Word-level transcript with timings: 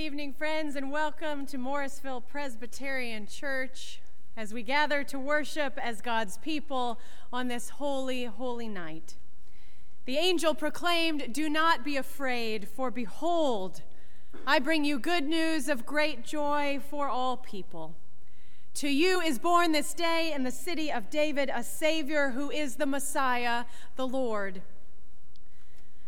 Evening, 0.00 0.32
friends, 0.32 0.76
and 0.76 0.90
welcome 0.90 1.44
to 1.44 1.58
Morrisville 1.58 2.22
Presbyterian 2.22 3.26
Church 3.26 4.00
as 4.34 4.54
we 4.54 4.62
gather 4.62 5.04
to 5.04 5.18
worship 5.18 5.78
as 5.78 6.00
God's 6.00 6.38
people 6.38 6.98
on 7.30 7.48
this 7.48 7.68
holy, 7.68 8.24
holy 8.24 8.66
night. 8.66 9.16
The 10.06 10.16
angel 10.16 10.54
proclaimed, 10.54 11.34
Do 11.34 11.50
not 11.50 11.84
be 11.84 11.98
afraid, 11.98 12.66
for 12.66 12.90
behold, 12.90 13.82
I 14.46 14.58
bring 14.58 14.86
you 14.86 14.98
good 14.98 15.26
news 15.26 15.68
of 15.68 15.84
great 15.84 16.24
joy 16.24 16.80
for 16.88 17.10
all 17.10 17.36
people. 17.36 17.94
To 18.76 18.88
you 18.88 19.20
is 19.20 19.38
born 19.38 19.72
this 19.72 19.92
day 19.92 20.32
in 20.34 20.44
the 20.44 20.50
city 20.50 20.90
of 20.90 21.10
David 21.10 21.50
a 21.54 21.62
Savior 21.62 22.30
who 22.30 22.50
is 22.50 22.76
the 22.76 22.86
Messiah, 22.86 23.66
the 23.96 24.08
Lord. 24.08 24.62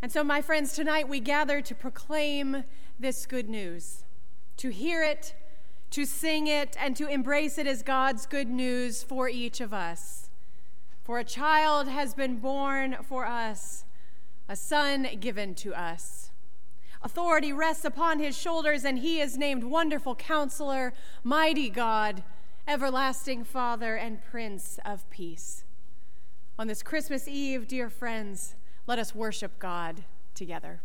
And 0.02 0.10
so, 0.10 0.24
my 0.24 0.42
friends, 0.42 0.72
tonight 0.72 1.08
we 1.08 1.20
gather 1.20 1.60
to 1.60 1.76
proclaim 1.76 2.64
this 2.98 3.24
good 3.24 3.48
news, 3.48 4.02
to 4.56 4.70
hear 4.70 5.00
it, 5.00 5.32
to 5.90 6.04
sing 6.04 6.48
it, 6.48 6.76
and 6.80 6.96
to 6.96 7.06
embrace 7.06 7.56
it 7.56 7.68
as 7.68 7.84
God's 7.84 8.26
good 8.26 8.48
news 8.48 9.04
for 9.04 9.28
each 9.28 9.60
of 9.60 9.72
us. 9.72 10.28
For 11.04 11.20
a 11.20 11.24
child 11.24 11.86
has 11.86 12.14
been 12.14 12.38
born 12.38 12.96
for 13.08 13.26
us, 13.26 13.84
a 14.48 14.56
son 14.56 15.06
given 15.20 15.54
to 15.56 15.72
us. 15.72 16.32
Authority 17.00 17.52
rests 17.52 17.84
upon 17.84 18.18
his 18.18 18.36
shoulders, 18.36 18.84
and 18.84 18.98
he 18.98 19.20
is 19.20 19.38
named 19.38 19.62
Wonderful 19.62 20.16
Counselor, 20.16 20.94
Mighty 21.22 21.70
God, 21.70 22.24
Everlasting 22.66 23.44
Father, 23.44 23.94
and 23.94 24.24
Prince 24.24 24.80
of 24.84 25.08
Peace. 25.10 25.62
On 26.58 26.66
this 26.66 26.82
Christmas 26.82 27.28
Eve, 27.28 27.68
dear 27.68 27.88
friends, 27.88 28.56
let 28.86 28.98
us 28.98 29.14
worship 29.14 29.58
God 29.58 30.04
together. 30.34 30.80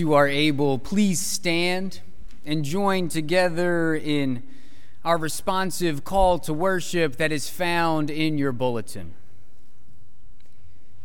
You 0.00 0.14
are 0.14 0.26
able, 0.26 0.78
please 0.78 1.20
stand 1.20 2.00
and 2.44 2.64
join 2.64 3.08
together 3.08 3.94
in 3.94 4.42
our 5.04 5.16
responsive 5.16 6.02
call 6.04 6.38
to 6.40 6.52
worship 6.52 7.16
that 7.16 7.30
is 7.30 7.48
found 7.48 8.10
in 8.10 8.38
your 8.38 8.52
bulletin. 8.52 9.14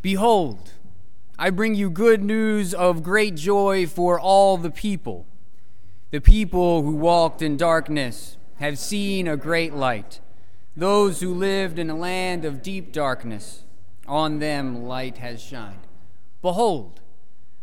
Behold, 0.01 0.71
I 1.37 1.49
bring 1.49 1.75
you 1.75 1.89
good 1.89 2.23
news 2.23 2.73
of 2.73 3.03
great 3.03 3.35
joy 3.35 3.85
for 3.87 4.19
all 4.19 4.57
the 4.57 4.71
people. 4.71 5.25
The 6.11 6.21
people 6.21 6.83
who 6.83 6.95
walked 6.95 7.41
in 7.41 7.57
darkness 7.57 8.37
have 8.59 8.79
seen 8.79 9.27
a 9.27 9.35
great 9.35 9.73
light. 9.73 10.21
Those 10.77 11.19
who 11.21 11.33
lived 11.33 11.77
in 11.79 11.89
a 11.89 11.95
land 11.95 12.45
of 12.45 12.61
deep 12.61 12.91
darkness, 12.91 13.63
on 14.07 14.39
them 14.39 14.83
light 14.83 15.17
has 15.17 15.41
shined. 15.41 15.87
Behold, 16.41 17.01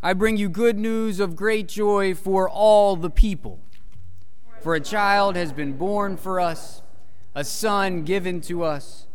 I 0.05 0.15
bring 0.15 0.37
you 0.37 0.49
good 0.49 0.79
news 0.79 1.21
of 1.21 1.37
great 1.37 1.69
joy 1.69 2.17
for 2.17 2.49
all 2.49 2.97
the 2.97 3.09
people. 3.09 3.61
For 4.61 4.75
a 4.75 4.81
child 4.81 5.37
has 5.37 5.53
been 5.53 5.75
born 5.75 6.17
for 6.17 6.41
us, 6.41 6.83
a 7.37 7.45
son 7.45 8.03
given 8.03 8.41
to 8.43 8.65
us. 8.65 9.07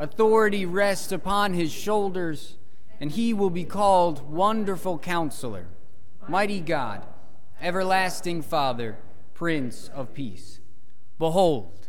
Authority 0.00 0.66
rests 0.66 1.12
upon 1.12 1.54
his 1.54 1.70
shoulders, 1.70 2.56
and 2.98 3.12
he 3.12 3.32
will 3.32 3.50
be 3.50 3.62
called 3.62 4.32
Wonderful 4.32 4.98
Counselor, 4.98 5.66
Mighty 6.26 6.58
God, 6.58 7.06
Everlasting 7.60 8.42
Father, 8.42 8.98
Prince 9.34 9.90
of 9.94 10.12
Peace. 10.12 10.58
Behold, 11.20 11.88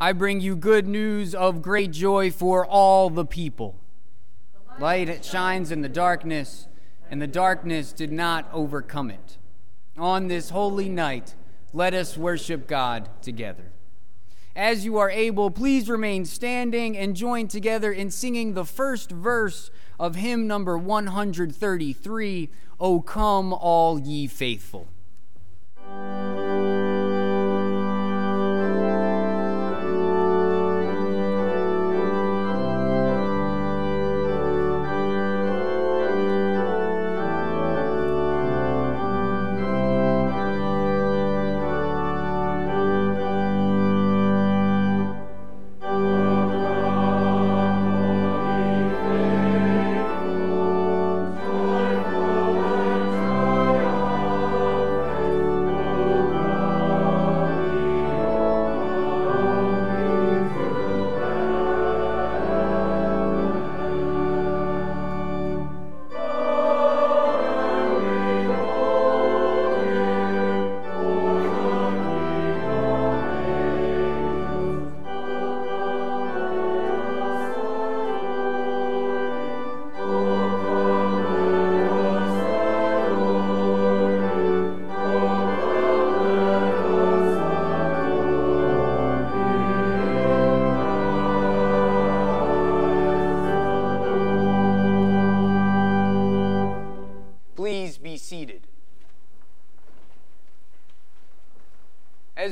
I 0.00 0.12
bring 0.12 0.40
you 0.40 0.56
good 0.56 0.88
news 0.88 1.36
of 1.36 1.62
great 1.62 1.92
joy 1.92 2.32
for 2.32 2.66
all 2.66 3.10
the 3.10 3.24
people. 3.24 3.78
Light 4.80 5.24
shines 5.24 5.70
in 5.70 5.82
the 5.82 5.88
darkness 5.88 6.66
and 7.10 7.20
the 7.20 7.26
darkness 7.26 7.92
did 7.92 8.12
not 8.12 8.48
overcome 8.52 9.10
it. 9.10 9.38
On 9.96 10.28
this 10.28 10.50
holy 10.50 10.88
night, 10.88 11.34
let 11.72 11.94
us 11.94 12.16
worship 12.16 12.66
God 12.66 13.08
together. 13.22 13.72
As 14.54 14.84
you 14.84 14.96
are 14.96 15.10
able, 15.10 15.50
please 15.50 15.90
remain 15.90 16.24
standing 16.24 16.96
and 16.96 17.14
join 17.14 17.48
together 17.48 17.92
in 17.92 18.10
singing 18.10 18.54
the 18.54 18.64
first 18.64 19.10
verse 19.10 19.70
of 20.00 20.16
hymn 20.16 20.46
number 20.46 20.78
133 20.78 22.48
O 22.78 23.00
come, 23.00 23.52
all 23.52 23.98
ye 23.98 24.26
faithful. 24.26 24.88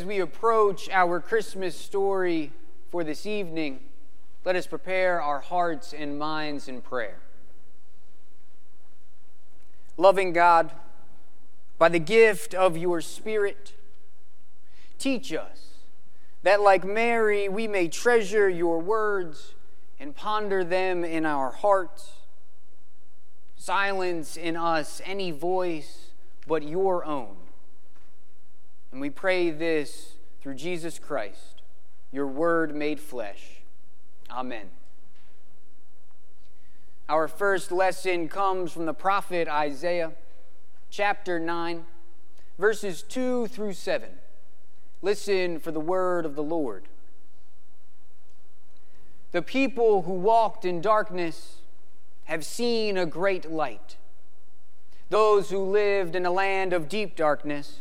Approach 0.02 0.90
our 0.90 1.20
Christmas 1.20 1.76
story 1.76 2.52
for 2.90 3.04
this 3.04 3.26
evening, 3.26 3.80
let 4.44 4.56
us 4.56 4.66
prepare 4.66 5.22
our 5.22 5.40
hearts 5.40 5.92
and 5.92 6.18
minds 6.18 6.68
in 6.68 6.80
prayer. 6.80 7.18
Loving 9.96 10.32
God, 10.32 10.72
by 11.78 11.88
the 11.88 11.98
gift 11.98 12.54
of 12.54 12.76
your 12.76 13.00
Spirit. 13.00 13.74
Teach 14.98 15.32
us 15.32 15.74
that, 16.42 16.60
like 16.60 16.84
Mary, 16.84 17.48
we 17.48 17.68
may 17.68 17.88
treasure 17.88 18.48
your 18.48 18.80
words 18.80 19.54
and 20.00 20.14
ponder 20.14 20.64
them 20.64 21.04
in 21.04 21.24
our 21.24 21.50
hearts. 21.50 22.12
Silence 23.56 24.36
in 24.36 24.56
us 24.56 25.00
any 25.04 25.30
voice 25.30 26.08
but 26.46 26.62
your 26.62 27.04
own. 27.04 27.36
And 28.94 29.00
we 29.00 29.10
pray 29.10 29.50
this 29.50 30.12
through 30.40 30.54
Jesus 30.54 31.00
Christ, 31.00 31.62
your 32.12 32.28
word 32.28 32.76
made 32.76 33.00
flesh. 33.00 33.62
Amen. 34.30 34.70
Our 37.08 37.26
first 37.26 37.72
lesson 37.72 38.28
comes 38.28 38.70
from 38.70 38.86
the 38.86 38.94
prophet 38.94 39.48
Isaiah, 39.48 40.12
chapter 40.90 41.40
9, 41.40 41.84
verses 42.56 43.02
2 43.02 43.48
through 43.48 43.72
7. 43.72 44.10
Listen 45.02 45.58
for 45.58 45.72
the 45.72 45.80
word 45.80 46.24
of 46.24 46.36
the 46.36 46.44
Lord. 46.44 46.84
The 49.32 49.42
people 49.42 50.02
who 50.02 50.12
walked 50.12 50.64
in 50.64 50.80
darkness 50.80 51.56
have 52.26 52.44
seen 52.44 52.96
a 52.96 53.06
great 53.06 53.50
light. 53.50 53.96
Those 55.10 55.50
who 55.50 55.58
lived 55.58 56.14
in 56.14 56.24
a 56.24 56.30
land 56.30 56.72
of 56.72 56.88
deep 56.88 57.16
darkness, 57.16 57.80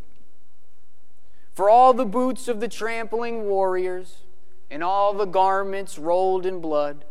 For 1.53 1.69
all 1.69 1.93
the 1.93 2.05
boots 2.05 2.47
of 2.47 2.59
the 2.59 2.67
trampling 2.67 3.45
warriors 3.45 4.23
and 4.69 4.83
all 4.83 5.13
the 5.13 5.25
garments 5.25 5.97
rolled 5.97 6.45
in 6.45 6.61
blood 6.61 7.03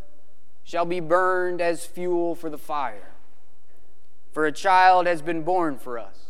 shall 0.64 0.86
be 0.86 1.00
burned 1.00 1.60
as 1.60 1.84
fuel 1.84 2.34
for 2.34 2.48
the 2.48 2.58
fire. 2.58 3.12
For 4.32 4.46
a 4.46 4.52
child 4.52 5.06
has 5.06 5.22
been 5.22 5.42
born 5.42 5.76
for 5.76 5.98
us, 5.98 6.26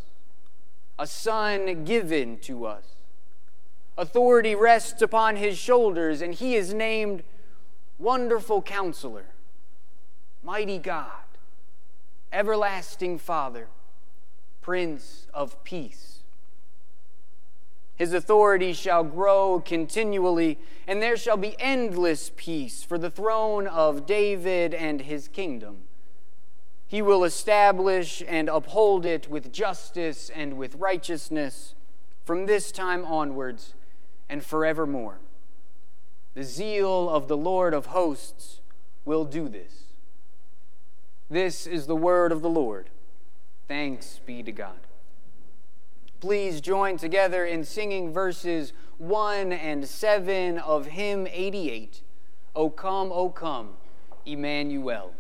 a 0.98 1.06
son 1.06 1.84
given 1.84 2.38
to 2.38 2.66
us. 2.66 2.84
Authority 3.98 4.54
rests 4.54 5.02
upon 5.02 5.36
his 5.36 5.58
shoulders, 5.58 6.22
and 6.22 6.34
he 6.34 6.56
is 6.56 6.72
named 6.72 7.22
Wonderful 7.98 8.62
Counselor, 8.62 9.26
Mighty 10.42 10.78
God, 10.78 11.12
Everlasting 12.32 13.18
Father, 13.18 13.68
Prince 14.62 15.26
of 15.34 15.62
Peace. 15.64 16.19
His 18.00 18.12
authority 18.12 18.72
shall 18.72 19.04
grow 19.04 19.60
continually, 19.60 20.58
and 20.88 21.00
there 21.00 21.16
shall 21.16 21.36
be 21.36 21.54
endless 21.60 22.32
peace 22.34 22.82
for 22.82 22.98
the 22.98 23.10
throne 23.10 23.68
of 23.68 24.06
David 24.06 24.74
and 24.74 25.02
his 25.02 25.28
kingdom 25.28 25.84
he 26.90 27.00
will 27.02 27.22
establish 27.22 28.20
and 28.26 28.48
uphold 28.48 29.06
it 29.06 29.30
with 29.30 29.52
justice 29.52 30.28
and 30.28 30.54
with 30.54 30.74
righteousness 30.74 31.76
from 32.24 32.46
this 32.46 32.72
time 32.72 33.04
onwards 33.04 33.74
and 34.28 34.44
forevermore. 34.44 35.20
The 36.34 36.42
zeal 36.42 37.08
of 37.08 37.28
the 37.28 37.36
Lord 37.36 37.74
of 37.74 37.86
hosts 37.86 38.60
will 39.04 39.24
do 39.24 39.48
this. 39.48 39.84
This 41.30 41.64
is 41.64 41.86
the 41.86 41.94
word 41.94 42.32
of 42.32 42.42
the 42.42 42.50
Lord. 42.50 42.90
Thanks 43.68 44.18
be 44.26 44.42
to 44.42 44.50
God. 44.50 44.89
Please 46.20 46.60
join 46.60 46.98
together 46.98 47.46
in 47.46 47.64
singing 47.64 48.12
verses 48.12 48.74
1 48.98 49.54
and 49.54 49.88
7 49.88 50.58
of 50.58 50.84
hymn 50.84 51.26
88, 51.26 52.02
O 52.54 52.68
come, 52.68 53.10
O 53.10 53.30
come, 53.30 53.70
Emmanuel. 54.26 55.14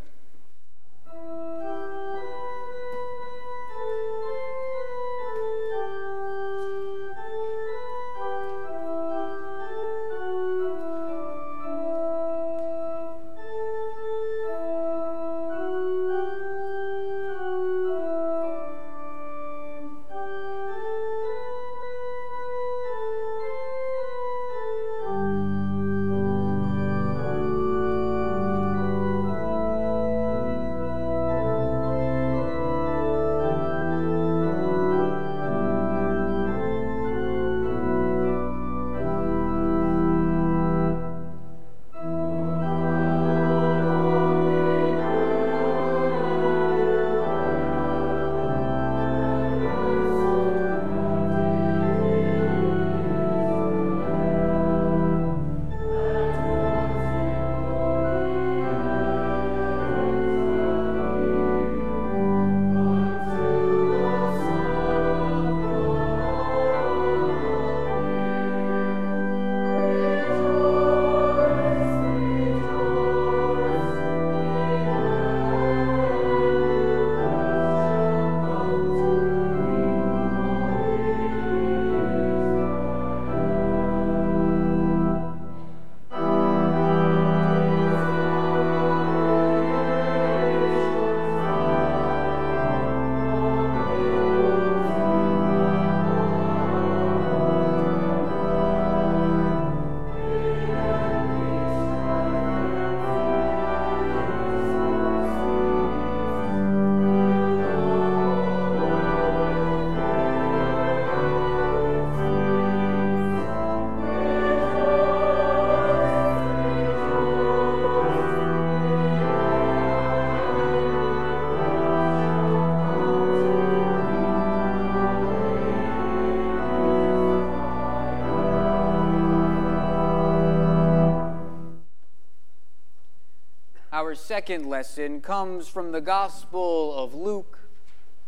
Our 134.00 134.14
second 134.14 134.64
lesson 134.64 135.20
comes 135.20 135.68
from 135.68 135.92
the 135.92 136.00
Gospel 136.00 136.96
of 136.96 137.12
Luke, 137.12 137.58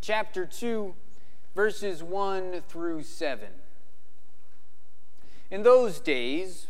chapter 0.02 0.44
2, 0.44 0.94
verses 1.54 2.02
1 2.02 2.60
through 2.68 3.04
7. 3.04 3.48
In 5.50 5.62
those 5.62 5.98
days, 5.98 6.66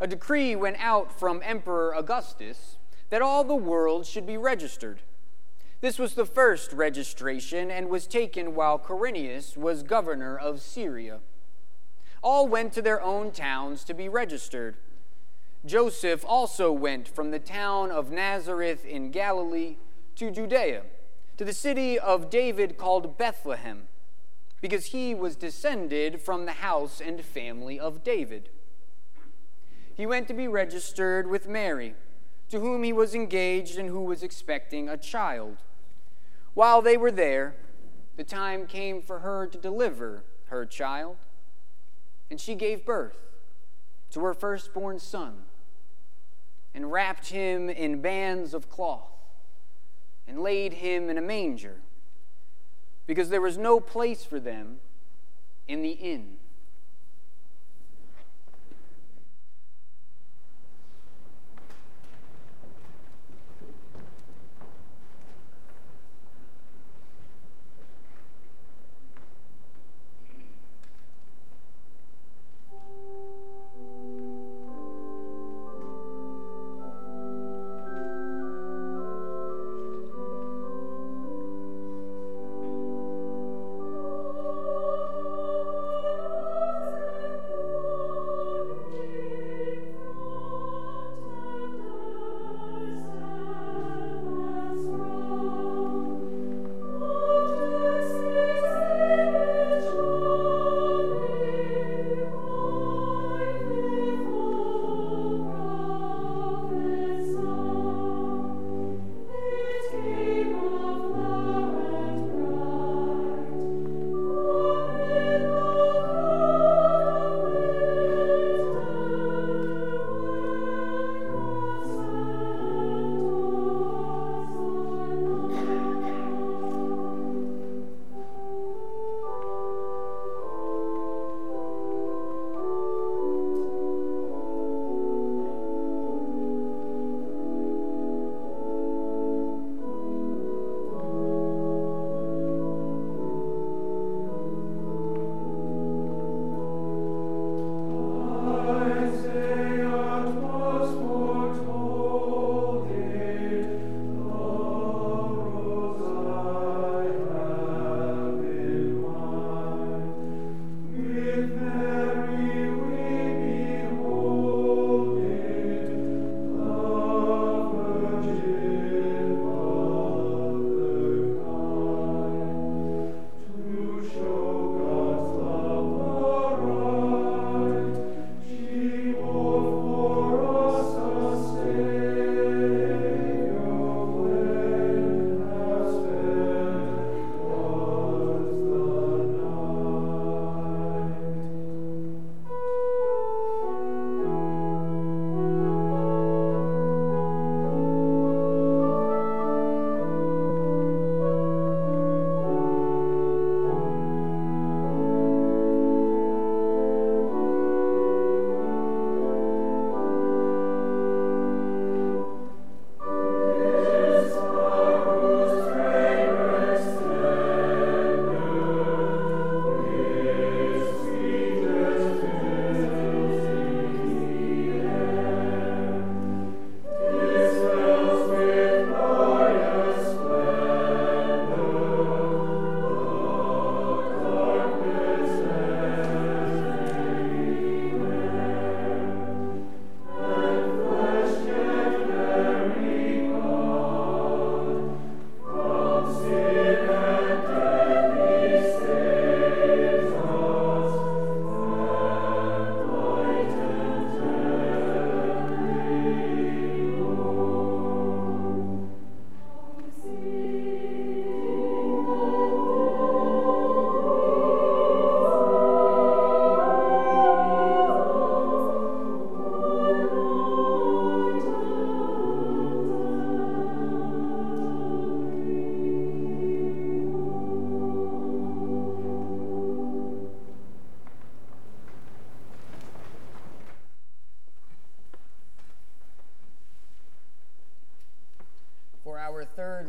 a 0.00 0.06
decree 0.06 0.56
went 0.56 0.78
out 0.80 1.12
from 1.12 1.42
Emperor 1.44 1.92
Augustus 1.94 2.76
that 3.10 3.20
all 3.20 3.44
the 3.44 3.54
world 3.54 4.06
should 4.06 4.26
be 4.26 4.38
registered. 4.38 5.00
This 5.82 5.98
was 5.98 6.14
the 6.14 6.24
first 6.24 6.72
registration 6.72 7.70
and 7.70 7.90
was 7.90 8.06
taken 8.06 8.54
while 8.54 8.78
Quirinius 8.78 9.58
was 9.58 9.82
governor 9.82 10.34
of 10.34 10.62
Syria. 10.62 11.18
all 12.22 12.48
went 12.48 12.72
to 12.72 12.80
their 12.80 13.02
own 13.02 13.32
towns 13.32 13.84
to 13.84 13.92
be 13.92 14.08
registered. 14.08 14.78
Joseph 15.66 16.24
also 16.24 16.70
went 16.70 17.08
from 17.08 17.32
the 17.32 17.40
town 17.40 17.90
of 17.90 18.12
Nazareth 18.12 18.84
in 18.84 19.10
Galilee 19.10 19.76
to 20.14 20.30
Judea, 20.30 20.82
to 21.36 21.44
the 21.44 21.52
city 21.52 21.98
of 21.98 22.30
David 22.30 22.78
called 22.78 23.18
Bethlehem, 23.18 23.88
because 24.60 24.86
he 24.86 25.12
was 25.12 25.34
descended 25.34 26.20
from 26.20 26.46
the 26.46 26.52
house 26.52 27.00
and 27.00 27.20
family 27.20 27.80
of 27.80 28.04
David. 28.04 28.48
He 29.96 30.06
went 30.06 30.28
to 30.28 30.34
be 30.34 30.46
registered 30.46 31.26
with 31.26 31.48
Mary, 31.48 31.94
to 32.48 32.60
whom 32.60 32.84
he 32.84 32.92
was 32.92 33.12
engaged 33.12 33.76
and 33.76 33.88
who 33.88 34.02
was 34.02 34.22
expecting 34.22 34.88
a 34.88 34.96
child. 34.96 35.56
While 36.54 36.80
they 36.80 36.96
were 36.96 37.10
there, 37.10 37.56
the 38.16 38.24
time 38.24 38.68
came 38.68 39.02
for 39.02 39.18
her 39.18 39.48
to 39.48 39.58
deliver 39.58 40.22
her 40.46 40.64
child, 40.64 41.16
and 42.30 42.40
she 42.40 42.54
gave 42.54 42.86
birth 42.86 43.18
to 44.12 44.20
her 44.20 44.32
firstborn 44.32 45.00
son 45.00 45.42
and 46.76 46.92
wrapped 46.92 47.28
him 47.28 47.70
in 47.70 48.02
bands 48.02 48.52
of 48.52 48.68
cloth 48.68 49.08
and 50.28 50.38
laid 50.38 50.74
him 50.74 51.08
in 51.08 51.16
a 51.16 51.22
manger 51.22 51.76
because 53.06 53.30
there 53.30 53.40
was 53.40 53.56
no 53.56 53.80
place 53.80 54.24
for 54.24 54.38
them 54.38 54.76
in 55.66 55.80
the 55.80 55.92
inn. 55.92 56.36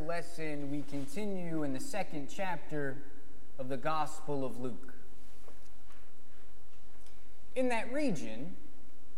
Lesson, 0.07 0.71
we 0.71 0.83
continue 0.89 1.63
in 1.63 1.73
the 1.73 1.81
second 1.81 2.29
chapter 2.33 2.95
of 3.59 3.67
the 3.67 3.75
Gospel 3.75 4.45
of 4.45 4.57
Luke. 4.57 4.93
In 7.53 7.67
that 7.67 7.91
region, 7.91 8.55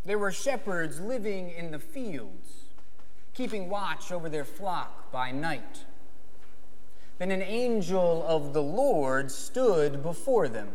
there 0.06 0.17
were 0.17 0.32
shepherds 0.32 1.00
living 1.00 1.52
in 1.52 1.69
the 1.69 1.78
fields, 1.78 2.63
keeping 3.36 3.69
watch 3.69 4.12
over 4.12 4.30
their 4.30 4.45
flock 4.45 5.12
by 5.12 5.30
night. 5.30 5.86
Then 7.19 7.30
an 7.30 7.43
angel 7.43 8.26
of 8.28 8.54
the 8.54 8.63
Lord 8.63 9.30
stood 9.30 10.02
before 10.02 10.48
them, 10.48 10.69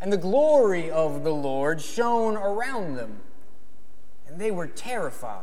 and 0.00 0.12
the 0.12 0.16
glory 0.16 0.88
of 0.88 1.24
the 1.24 1.34
Lord 1.34 1.82
shone 1.82 2.36
around 2.36 2.94
them, 2.94 3.22
and 4.28 4.38
they 4.38 4.52
were 4.52 4.68
terrified. 4.68 5.42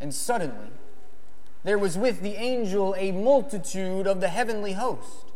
And 0.00 0.14
suddenly, 0.14 0.70
there 1.64 1.78
was 1.78 1.98
with 1.98 2.20
the 2.20 2.34
angel 2.36 2.94
a 2.96 3.12
multitude 3.12 4.06
of 4.06 4.20
the 4.20 4.28
heavenly 4.28 4.74
host, 4.74 5.32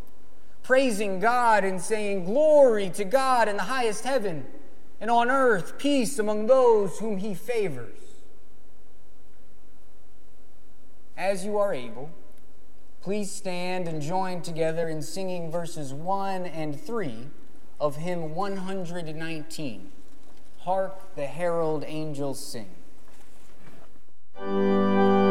praising 0.63 1.19
God 1.19 1.65
and 1.65 1.81
saying, 1.81 2.25
Glory 2.25 2.91
to 2.91 3.05
God 3.05 3.49
in 3.49 3.57
the 3.57 3.65
highest 3.65 4.05
heaven, 4.05 4.47
and 5.01 5.11
on 5.11 5.31
earth 5.31 5.79
peace 5.79 6.19
among 6.19 6.47
those 6.47 6.99
whom 6.99 7.19
he 7.19 7.35
favors. 7.35 7.99
As 11.17 11.45
you 11.45 11.59
are 11.59 11.75
able, 11.75 12.11
please 13.01 13.31
stand 13.31 13.89
and 13.89 14.01
join 14.01 14.43
together 14.43 14.89
in 14.89 15.03
singing 15.03 15.51
verses 15.51 15.93
1 15.93 16.47
and 16.47 16.81
3 16.81 17.29
of 17.81 17.97
hymn 17.97 18.35
119. 18.35 19.91
Hark 20.59 21.15
the 21.17 21.27
herald 21.27 21.85
angels 21.87 22.39
sing. 22.45 22.71
Seated. 24.45 25.22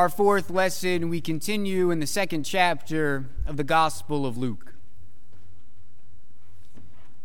Our 0.00 0.08
fourth 0.08 0.48
lesson, 0.48 1.10
we 1.10 1.20
continue 1.20 1.90
in 1.90 2.00
the 2.00 2.06
second 2.06 2.42
chapter 2.44 3.26
of 3.44 3.58
the 3.58 3.62
Gospel 3.62 4.24
of 4.24 4.38
Luke. 4.38 4.72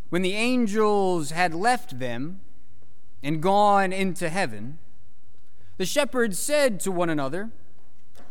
When 0.10 0.24
the 0.24 0.34
angels 0.34 1.32
had 1.32 1.54
left 1.54 2.00
them 2.00 2.42
and 3.24 3.42
gone 3.42 3.94
into 3.94 4.28
heaven, 4.28 4.78
the 5.78 5.86
shepherds 5.86 6.38
said 6.38 6.82
to 6.82 6.92
one 6.92 7.10
another, 7.10 7.50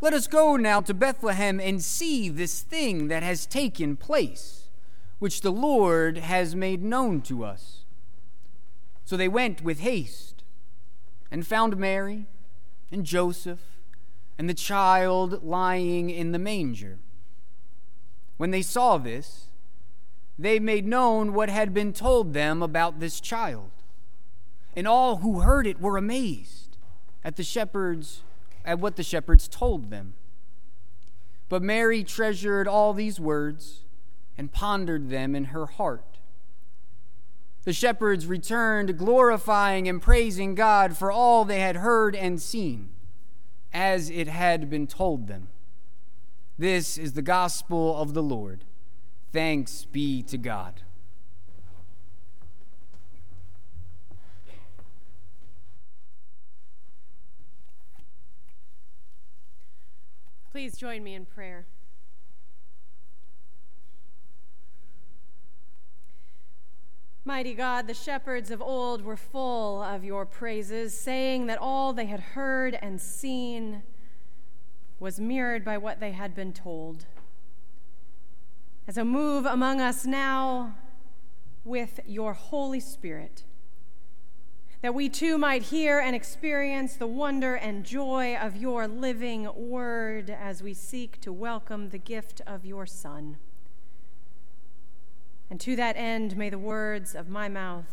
Let 0.02 0.12
us 0.12 0.26
go 0.26 0.56
now 0.56 0.82
to 0.82 0.92
Bethlehem 0.92 1.58
and 1.58 1.82
see 1.82 2.28
this 2.28 2.60
thing 2.60 3.08
that 3.08 3.22
has 3.22 3.46
taken 3.46 3.96
place, 3.96 4.68
which 5.20 5.40
the 5.40 5.52
Lord 5.52 6.18
has 6.18 6.54
made 6.54 6.82
known 6.82 7.22
to 7.22 7.46
us. 7.46 7.86
So 9.06 9.16
they 9.16 9.26
went 9.26 9.64
with 9.64 9.80
haste 9.80 10.44
and 11.30 11.46
found 11.46 11.78
Mary 11.78 12.26
and 12.92 13.06
Joseph 13.06 13.73
and 14.38 14.48
the 14.48 14.54
child 14.54 15.44
lying 15.44 16.10
in 16.10 16.32
the 16.32 16.38
manger. 16.38 16.98
When 18.36 18.50
they 18.50 18.62
saw 18.62 18.98
this, 18.98 19.46
they 20.38 20.58
made 20.58 20.86
known 20.86 21.32
what 21.32 21.48
had 21.48 21.72
been 21.72 21.92
told 21.92 22.32
them 22.32 22.62
about 22.62 22.98
this 22.98 23.20
child. 23.20 23.70
And 24.74 24.88
all 24.88 25.18
who 25.18 25.40
heard 25.40 25.66
it 25.66 25.80
were 25.80 25.96
amazed 25.96 26.76
at 27.22 27.36
the 27.36 27.44
shepherds 27.44 28.22
at 28.64 28.80
what 28.80 28.96
the 28.96 29.02
shepherds 29.02 29.46
told 29.46 29.90
them. 29.90 30.14
But 31.48 31.62
Mary 31.62 32.02
treasured 32.02 32.66
all 32.66 32.92
these 32.92 33.20
words 33.20 33.82
and 34.36 34.50
pondered 34.50 35.10
them 35.10 35.36
in 35.36 35.46
her 35.46 35.66
heart. 35.66 36.18
The 37.64 37.72
shepherds 37.72 38.26
returned, 38.26 38.98
glorifying 38.98 39.88
and 39.88 40.02
praising 40.02 40.54
God 40.54 40.96
for 40.96 41.10
all 41.12 41.44
they 41.44 41.60
had 41.60 41.76
heard 41.76 42.14
and 42.14 42.40
seen, 42.40 42.90
as 43.74 44.08
it 44.08 44.28
had 44.28 44.70
been 44.70 44.86
told 44.86 45.26
them. 45.26 45.48
This 46.56 46.96
is 46.96 47.14
the 47.14 47.22
gospel 47.22 47.96
of 48.00 48.14
the 48.14 48.22
Lord. 48.22 48.64
Thanks 49.32 49.84
be 49.84 50.22
to 50.22 50.38
God. 50.38 50.82
Please 60.52 60.76
join 60.76 61.02
me 61.02 61.14
in 61.14 61.26
prayer. 61.26 61.66
Mighty 67.26 67.54
God, 67.54 67.86
the 67.86 67.94
shepherds 67.94 68.50
of 68.50 68.60
old 68.60 69.02
were 69.02 69.16
full 69.16 69.82
of 69.82 70.04
your 70.04 70.26
praises, 70.26 70.92
saying 70.98 71.46
that 71.46 71.56
all 71.56 71.94
they 71.94 72.04
had 72.04 72.20
heard 72.20 72.74
and 72.82 73.00
seen 73.00 73.82
was 75.00 75.18
mirrored 75.18 75.64
by 75.64 75.78
what 75.78 76.00
they 76.00 76.12
had 76.12 76.34
been 76.34 76.52
told. 76.52 77.06
As 78.86 78.98
a 78.98 79.06
move 79.06 79.46
among 79.46 79.80
us 79.80 80.04
now 80.04 80.74
with 81.64 81.98
your 82.04 82.34
Holy 82.34 82.78
Spirit, 82.78 83.44
that 84.82 84.94
we 84.94 85.08
too 85.08 85.38
might 85.38 85.62
hear 85.62 85.98
and 85.98 86.14
experience 86.14 86.96
the 86.96 87.06
wonder 87.06 87.54
and 87.54 87.86
joy 87.86 88.36
of 88.36 88.54
your 88.54 88.86
living 88.86 89.48
word 89.56 90.28
as 90.28 90.62
we 90.62 90.74
seek 90.74 91.22
to 91.22 91.32
welcome 91.32 91.88
the 91.88 91.96
gift 91.96 92.42
of 92.46 92.66
your 92.66 92.84
Son. 92.84 93.38
And 95.54 95.60
to 95.60 95.76
that 95.76 95.96
end, 95.96 96.36
may 96.36 96.50
the 96.50 96.58
words 96.58 97.14
of 97.14 97.28
my 97.28 97.48
mouth 97.48 97.86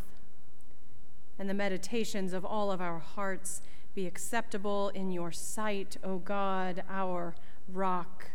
and 1.38 1.48
the 1.48 1.54
meditations 1.54 2.34
of 2.34 2.44
all 2.44 2.72
of 2.72 2.82
our 2.82 2.98
hearts 2.98 3.62
be 3.94 4.08
acceptable 4.08 4.90
in 4.96 5.12
your 5.12 5.32
sight, 5.32 5.96
O 6.04 6.18
God, 6.18 6.84
our 6.90 7.36
rock 7.72 8.32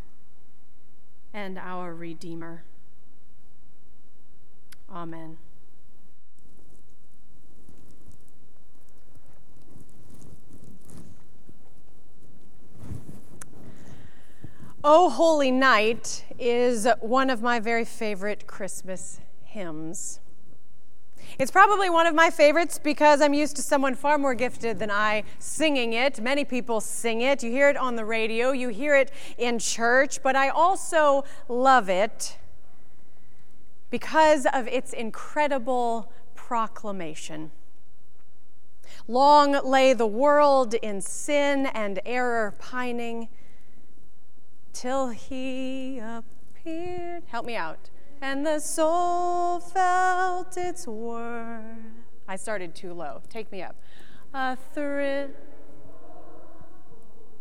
and 1.35 1.59
our 1.59 1.93
Redeemer. 1.93 2.63
Amen. 4.89 5.39
O 14.89 15.11
Holy 15.11 15.51
Night 15.51 16.25
is 16.39 16.87
one 17.01 17.29
of 17.29 17.43
my 17.43 17.59
very 17.59 17.85
favorite 17.85 18.47
Christmas 18.47 19.19
hymns. 19.43 20.21
It's 21.41 21.51
probably 21.51 21.91
one 21.91 22.07
of 22.07 22.15
my 22.15 22.31
favorites 22.31 22.79
because 22.79 23.21
I'm 23.21 23.35
used 23.35 23.57
to 23.57 23.63
someone 23.63 23.97
far 23.97 24.17
more 24.17 24.33
gifted 24.33 24.79
than 24.79 24.93
I 24.93 25.25
singing 25.41 25.93
it. 25.93 26.21
Many 26.21 26.45
people 26.45 26.81
sing 26.81 27.21
it. 27.21 27.43
You 27.43 27.51
hear 27.51 27.69
it 27.69 27.77
on 27.77 27.97
the 27.97 28.05
radio, 28.05 28.53
you 28.53 28.69
hear 28.69 28.95
it 28.95 29.11
in 29.37 29.59
church, 29.59 30.23
but 30.23 30.37
I 30.37 30.51
also 30.51 31.25
love 31.49 31.89
it 31.89 32.39
because 33.91 34.47
of 34.53 34.69
its 34.69 34.93
incredible 34.93 36.13
proclamation. 36.37 37.51
Long 39.09 39.59
lay 39.69 39.95
the 39.95 40.07
world 40.07 40.75
in 40.75 41.01
sin 41.01 41.67
and 41.67 41.99
error 42.07 42.55
pining 42.61 43.27
till 44.77 45.09
he 45.09 45.99
appeared. 45.99 47.23
Help 47.27 47.47
me 47.47 47.57
out. 47.57 47.91
And 48.21 48.47
the 48.47 48.61
soul 48.61 49.59
felt 49.61 50.57
its 50.57 50.87
worth. 50.87 51.63
I 52.29 52.37
started 52.37 52.75
too 52.75 52.93
low. 52.93 53.23
Take 53.31 53.51
me 53.51 53.63
up. 53.63 53.77
A 54.35 54.57
thrill. 54.75 55.31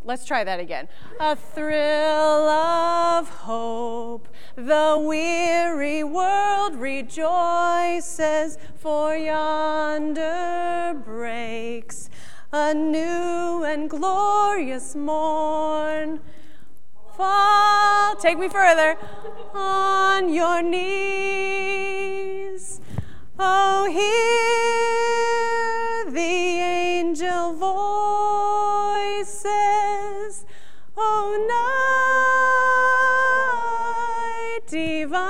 Let's 0.06 0.24
try 0.26 0.43
that 0.43 0.60
again. 0.60 0.88
A 1.19 1.36
thrill 1.36 2.48
of 2.48 3.28
hope. 3.28 4.30
The 4.56 4.98
weary 5.04 6.04
world 6.04 6.76
rejoices, 6.76 8.58
for 8.76 9.15
yonder 9.15 10.93
breaks 11.04 12.10
a 12.54 12.74
new 12.74 13.63
and 13.65 13.89
glorious 13.89 14.95
morn 14.95 16.21
fall, 17.15 18.15
take 18.15 18.38
me 18.38 18.49
further, 18.49 18.97
on 19.54 20.34
your 20.34 20.62
knees. 20.62 20.82
Oh, 23.39 23.88
hear 23.89 24.06
the 26.12 26.19
angel 26.19 27.54
voices. 29.13 30.45
Oh, 30.97 31.38
night 34.58 34.67
divine. 34.67 35.21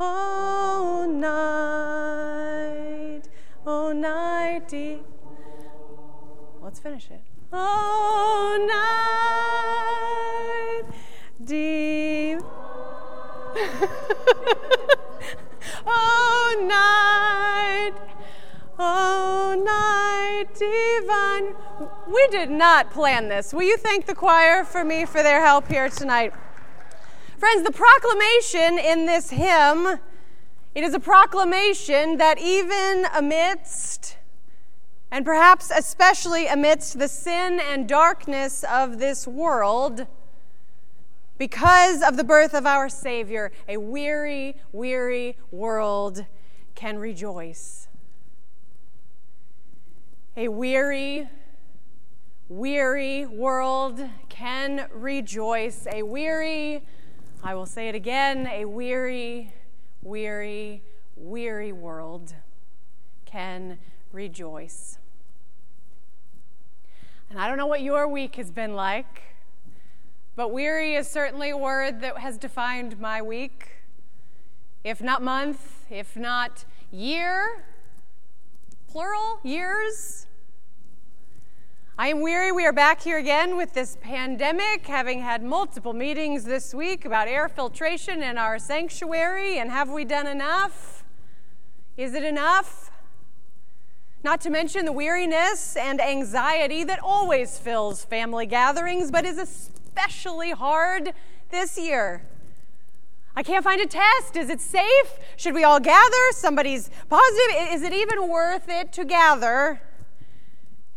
Oh, 0.00 1.06
night. 1.10 3.28
Oh, 3.66 3.92
night 3.92 4.68
divine. 4.68 5.04
Let's 6.62 6.78
finish 6.80 7.10
it. 7.10 7.27
Oh, 7.50 8.58
night 10.84 10.92
deep. 11.42 12.40
oh, 15.86 16.66
night. 16.68 17.94
Oh, 18.78 19.54
night 19.64 20.44
divine. 20.54 21.54
We 22.06 22.28
did 22.28 22.50
not 22.50 22.90
plan 22.90 23.28
this. 23.28 23.54
Will 23.54 23.62
you 23.62 23.78
thank 23.78 24.04
the 24.04 24.14
choir 24.14 24.62
for 24.64 24.84
me 24.84 25.06
for 25.06 25.22
their 25.22 25.40
help 25.40 25.68
here 25.68 25.88
tonight? 25.88 26.34
Friends, 27.38 27.64
the 27.64 27.72
proclamation 27.72 28.78
in 28.78 29.06
this 29.06 29.30
hymn, 29.30 30.00
it 30.74 30.84
is 30.84 30.92
a 30.92 31.00
proclamation 31.00 32.18
that 32.18 32.38
even 32.38 33.06
amidst 33.14 34.17
and 35.10 35.24
perhaps 35.24 35.70
especially 35.70 36.46
amidst 36.46 36.98
the 36.98 37.08
sin 37.08 37.60
and 37.60 37.88
darkness 37.88 38.64
of 38.64 38.98
this 38.98 39.26
world, 39.26 40.06
because 41.38 42.02
of 42.02 42.16
the 42.16 42.24
birth 42.24 42.52
of 42.52 42.66
our 42.66 42.88
Savior, 42.88 43.52
a 43.68 43.76
weary, 43.76 44.56
weary 44.72 45.36
world 45.52 46.26
can 46.74 46.98
rejoice. 46.98 47.88
A 50.36 50.48
weary, 50.48 51.28
weary 52.48 53.26
world 53.26 54.00
can 54.28 54.88
rejoice. 54.92 55.86
A 55.90 56.02
weary, 56.02 56.84
I 57.42 57.54
will 57.54 57.66
say 57.66 57.88
it 57.88 57.94
again, 57.94 58.48
a 58.48 58.64
weary, 58.64 59.52
weary, 60.02 60.82
weary 61.16 61.72
world 61.72 62.34
can 63.24 63.78
rejoice. 64.12 64.98
And 67.30 67.38
I 67.38 67.46
don't 67.46 67.58
know 67.58 67.66
what 67.66 67.82
your 67.82 68.08
week 68.08 68.36
has 68.36 68.50
been 68.50 68.74
like, 68.74 69.34
but 70.34 70.52
weary 70.52 70.94
is 70.94 71.08
certainly 71.08 71.50
a 71.50 71.56
word 71.56 72.00
that 72.00 72.18
has 72.18 72.38
defined 72.38 72.98
my 72.98 73.20
week. 73.20 73.68
If 74.82 75.02
not 75.02 75.22
month, 75.22 75.84
if 75.90 76.16
not 76.16 76.64
year, 76.90 77.64
plural, 78.86 79.40
years. 79.42 80.26
I 81.98 82.08
am 82.08 82.20
weary. 82.20 82.52
We 82.52 82.64
are 82.64 82.72
back 82.72 83.02
here 83.02 83.18
again 83.18 83.56
with 83.56 83.74
this 83.74 83.98
pandemic, 84.00 84.86
having 84.86 85.20
had 85.20 85.42
multiple 85.42 85.92
meetings 85.92 86.44
this 86.44 86.72
week 86.72 87.04
about 87.04 87.26
air 87.26 87.48
filtration 87.48 88.22
in 88.22 88.38
our 88.38 88.58
sanctuary. 88.58 89.58
And 89.58 89.70
have 89.70 89.90
we 89.90 90.04
done 90.04 90.28
enough? 90.28 91.04
Is 91.96 92.14
it 92.14 92.22
enough? 92.22 92.92
Not 94.28 94.42
to 94.42 94.50
mention 94.50 94.84
the 94.84 94.92
weariness 94.92 95.74
and 95.74 96.02
anxiety 96.02 96.84
that 96.84 96.98
always 97.02 97.58
fills 97.58 98.04
family 98.04 98.44
gatherings, 98.44 99.10
but 99.10 99.24
is 99.24 99.38
especially 99.38 100.50
hard 100.50 101.14
this 101.48 101.78
year. 101.78 102.26
I 103.34 103.42
can't 103.42 103.64
find 103.64 103.80
a 103.80 103.86
test. 103.86 104.36
Is 104.36 104.50
it 104.50 104.60
safe? 104.60 105.18
Should 105.38 105.54
we 105.54 105.64
all 105.64 105.80
gather? 105.80 106.32
Somebody's 106.32 106.90
positive. 107.08 107.72
Is 107.72 107.80
it 107.80 107.94
even 107.94 108.28
worth 108.28 108.68
it 108.68 108.92
to 108.92 109.06
gather 109.06 109.80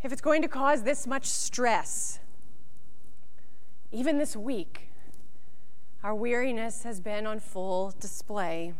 if 0.03 0.11
it's 0.11 0.19
going 0.19 0.41
to 0.41 0.49
cause 0.49 0.83
this 0.83 1.07
much 1.07 1.25
stress? 1.25 2.19
Even 3.93 4.17
this 4.17 4.35
week, 4.35 4.89
our 6.03 6.13
weariness 6.13 6.83
has 6.83 6.99
been 6.99 7.25
on 7.25 7.39
full 7.39 7.93
display. 7.97 8.73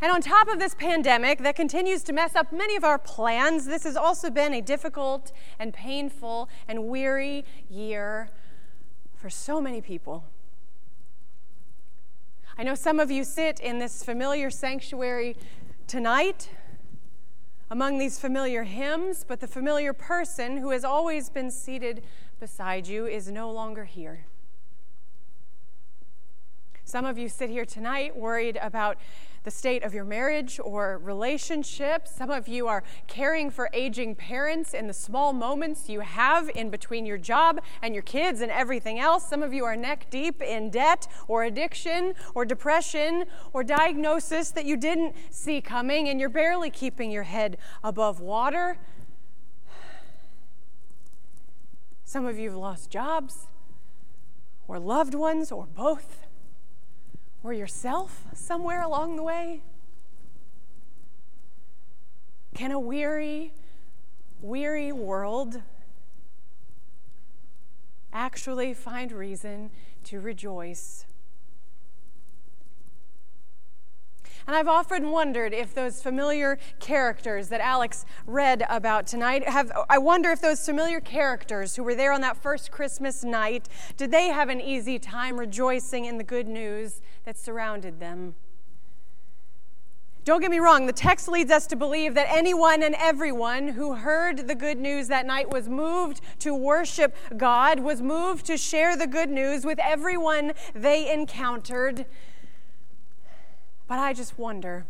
And 0.00 0.10
on 0.10 0.20
top 0.20 0.48
of 0.48 0.58
this 0.58 0.74
pandemic 0.74 1.38
that 1.40 1.56
continues 1.56 2.02
to 2.04 2.12
mess 2.12 2.34
up 2.34 2.52
many 2.52 2.76
of 2.76 2.84
our 2.84 2.98
plans, 2.98 3.66
this 3.66 3.84
has 3.84 3.96
also 3.96 4.30
been 4.30 4.52
a 4.52 4.60
difficult 4.60 5.32
and 5.58 5.72
painful 5.72 6.48
and 6.68 6.88
weary 6.88 7.44
year 7.70 8.30
for 9.14 9.30
so 9.30 9.60
many 9.60 9.80
people. 9.80 10.24
I 12.58 12.62
know 12.62 12.74
some 12.74 13.00
of 13.00 13.10
you 13.10 13.24
sit 13.24 13.58
in 13.60 13.78
this 13.78 14.04
familiar 14.04 14.50
sanctuary 14.50 15.36
tonight 15.86 16.50
among 17.70 17.98
these 17.98 18.20
familiar 18.20 18.64
hymns, 18.64 19.24
but 19.26 19.40
the 19.40 19.48
familiar 19.48 19.92
person 19.92 20.58
who 20.58 20.70
has 20.70 20.84
always 20.84 21.30
been 21.30 21.50
seated 21.50 22.04
beside 22.38 22.86
you 22.86 23.06
is 23.06 23.30
no 23.30 23.50
longer 23.50 23.84
here. 23.84 24.26
Some 26.84 27.06
of 27.06 27.16
you 27.16 27.28
sit 27.30 27.48
here 27.48 27.64
tonight 27.64 28.14
worried 28.14 28.58
about 28.60 28.98
the 29.42 29.50
state 29.50 29.82
of 29.82 29.94
your 29.94 30.04
marriage 30.04 30.60
or 30.62 30.98
relationship. 31.02 32.06
Some 32.06 32.30
of 32.30 32.46
you 32.46 32.66
are 32.68 32.82
caring 33.06 33.50
for 33.50 33.70
aging 33.72 34.14
parents 34.14 34.74
in 34.74 34.86
the 34.86 34.92
small 34.92 35.32
moments 35.32 35.88
you 35.88 36.00
have 36.00 36.50
in 36.54 36.70
between 36.70 37.06
your 37.06 37.18
job 37.18 37.60
and 37.82 37.94
your 37.94 38.02
kids 38.02 38.42
and 38.42 38.50
everything 38.50 38.98
else. 38.98 39.26
Some 39.26 39.42
of 39.42 39.52
you 39.52 39.64
are 39.64 39.76
neck 39.76 40.06
deep 40.10 40.42
in 40.42 40.70
debt 40.70 41.06
or 41.26 41.44
addiction 41.44 42.14
or 42.34 42.44
depression 42.44 43.24
or 43.52 43.64
diagnosis 43.64 44.50
that 44.50 44.66
you 44.66 44.76
didn't 44.76 45.14
see 45.30 45.60
coming 45.60 46.08
and 46.08 46.20
you're 46.20 46.28
barely 46.28 46.70
keeping 46.70 47.10
your 47.10 47.24
head 47.24 47.56
above 47.82 48.20
water. 48.20 48.78
Some 52.04 52.26
of 52.26 52.38
you 52.38 52.50
have 52.50 52.58
lost 52.58 52.90
jobs, 52.90 53.48
or 54.68 54.78
loved 54.78 55.14
ones, 55.14 55.50
or 55.50 55.66
both, 55.66 56.20
or 57.44 57.52
yourself 57.52 58.24
somewhere 58.32 58.82
along 58.82 59.16
the 59.16 59.22
way. 59.22 59.60
Can 62.54 62.72
a 62.72 62.80
weary, 62.80 63.52
weary 64.40 64.90
world 64.90 65.60
actually 68.12 68.72
find 68.72 69.12
reason 69.12 69.70
to 70.04 70.20
rejoice? 70.20 71.04
And 74.46 74.54
I've 74.54 74.68
often 74.68 75.10
wondered 75.10 75.54
if 75.54 75.74
those 75.74 76.02
familiar 76.02 76.58
characters 76.78 77.48
that 77.48 77.60
Alex 77.60 78.04
read 78.26 78.64
about 78.68 79.06
tonight 79.06 79.48
have, 79.48 79.72
I 79.88 79.98
wonder 79.98 80.30
if 80.30 80.40
those 80.40 80.64
familiar 80.64 81.00
characters 81.00 81.76
who 81.76 81.82
were 81.82 81.94
there 81.94 82.12
on 82.12 82.20
that 82.20 82.36
first 82.36 82.70
Christmas 82.70 83.24
night, 83.24 83.68
did 83.96 84.10
they 84.10 84.28
have 84.28 84.50
an 84.50 84.60
easy 84.60 84.98
time 84.98 85.38
rejoicing 85.38 86.04
in 86.04 86.18
the 86.18 86.24
good 86.24 86.46
news 86.46 87.00
that 87.24 87.38
surrounded 87.38 88.00
them? 88.00 88.34
Don't 90.24 90.40
get 90.40 90.50
me 90.50 90.58
wrong, 90.58 90.86
the 90.86 90.92
text 90.92 91.28
leads 91.28 91.50
us 91.50 91.66
to 91.66 91.76
believe 91.76 92.14
that 92.14 92.26
anyone 92.30 92.82
and 92.82 92.94
everyone 92.98 93.68
who 93.68 93.94
heard 93.94 94.48
the 94.48 94.54
good 94.54 94.78
news 94.78 95.08
that 95.08 95.26
night 95.26 95.50
was 95.50 95.68
moved 95.68 96.22
to 96.38 96.54
worship 96.54 97.14
God, 97.36 97.80
was 97.80 98.00
moved 98.00 98.46
to 98.46 98.56
share 98.56 98.96
the 98.96 99.06
good 99.06 99.28
news 99.28 99.66
with 99.66 99.78
everyone 99.80 100.54
they 100.74 101.12
encountered. 101.12 102.06
But 103.86 103.98
I 103.98 104.12
just 104.12 104.38
wonder. 104.38 104.86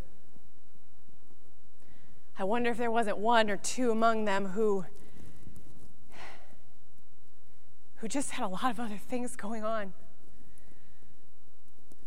I 2.39 2.45
wonder 2.45 2.71
if 2.71 2.79
there 2.79 2.91
wasn't 2.91 3.19
one 3.19 3.51
or 3.51 3.57
two 3.57 3.91
among 3.91 4.25
them 4.25 4.47
who 4.47 4.87
who 7.97 8.09
just 8.09 8.33
had 8.33 8.45
a 8.45 8.49
lot 8.49 8.71
of 8.71 8.79
other 8.79 8.99
things 8.99 9.35
going 9.35 9.65
on. 9.65 9.95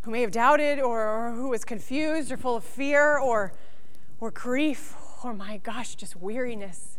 Who 0.01 0.11
may 0.11 0.21
have 0.21 0.31
doubted 0.31 0.79
or, 0.79 1.07
or 1.07 1.31
who 1.33 1.49
was 1.49 1.65
confused 1.65 2.31
or 2.31 2.37
full 2.37 2.57
of 2.57 2.63
fear 2.63 3.17
or 3.17 3.53
or 4.19 4.31
grief 4.31 4.95
or 5.23 5.33
my 5.33 5.57
gosh, 5.57 5.95
just 5.95 6.15
weariness. 6.15 6.97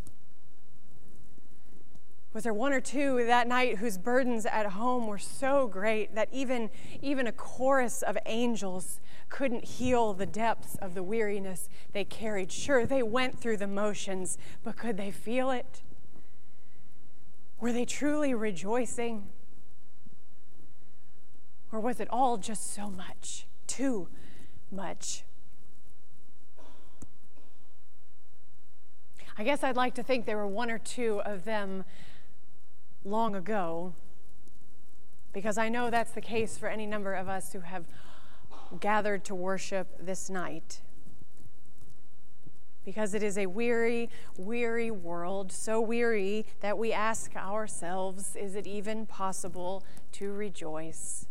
Was 2.34 2.44
there 2.44 2.52
one 2.52 2.72
or 2.72 2.80
two 2.80 3.24
that 3.26 3.48
night 3.48 3.78
whose 3.78 3.96
burdens 3.96 4.44
at 4.44 4.66
home 4.66 5.06
were 5.06 5.18
so 5.18 5.66
great 5.66 6.14
that 6.14 6.28
even, 6.30 6.70
even 7.00 7.26
a 7.26 7.32
chorus 7.32 8.02
of 8.02 8.18
angels 8.26 9.00
couldn't 9.30 9.64
heal 9.64 10.12
the 10.12 10.26
depths 10.26 10.76
of 10.76 10.94
the 10.94 11.02
weariness 11.02 11.68
they 11.92 12.04
carried. 12.04 12.52
Sure, 12.52 12.84
they 12.84 13.02
went 13.02 13.38
through 13.40 13.56
the 13.56 13.66
motions, 13.66 14.36
but 14.62 14.76
could 14.76 14.96
they 14.96 15.10
feel 15.10 15.50
it? 15.50 15.82
Were 17.60 17.72
they 17.72 17.84
truly 17.84 18.34
rejoicing? 18.34 19.28
Or 21.72 21.80
was 21.80 22.00
it 22.00 22.08
all 22.10 22.36
just 22.36 22.74
so 22.74 22.88
much, 22.88 23.46
too 23.66 24.08
much? 24.70 25.24
I 29.36 29.44
guess 29.44 29.62
I'd 29.62 29.76
like 29.76 29.94
to 29.94 30.02
think 30.02 30.26
there 30.26 30.36
were 30.36 30.46
one 30.46 30.70
or 30.70 30.78
two 30.78 31.20
of 31.24 31.44
them 31.44 31.84
long 33.08 33.34
ago, 33.34 33.94
because 35.32 35.58
I 35.58 35.68
know 35.68 35.90
that's 35.90 36.12
the 36.12 36.20
case 36.20 36.58
for 36.58 36.68
any 36.68 36.86
number 36.86 37.14
of 37.14 37.28
us 37.28 37.52
who 37.52 37.60
have 37.60 37.84
gathered 38.80 39.24
to 39.24 39.34
worship 39.34 39.88
this 40.00 40.28
night. 40.28 40.80
Because 42.84 43.12
it 43.14 43.22
is 43.22 43.36
a 43.36 43.46
weary, 43.46 44.08
weary 44.36 44.90
world, 44.90 45.52
so 45.52 45.80
weary 45.80 46.46
that 46.60 46.78
we 46.78 46.92
ask 46.92 47.36
ourselves 47.36 48.34
is 48.36 48.54
it 48.54 48.66
even 48.66 49.04
possible 49.04 49.84
to 50.12 50.32
rejoice? 50.32 51.26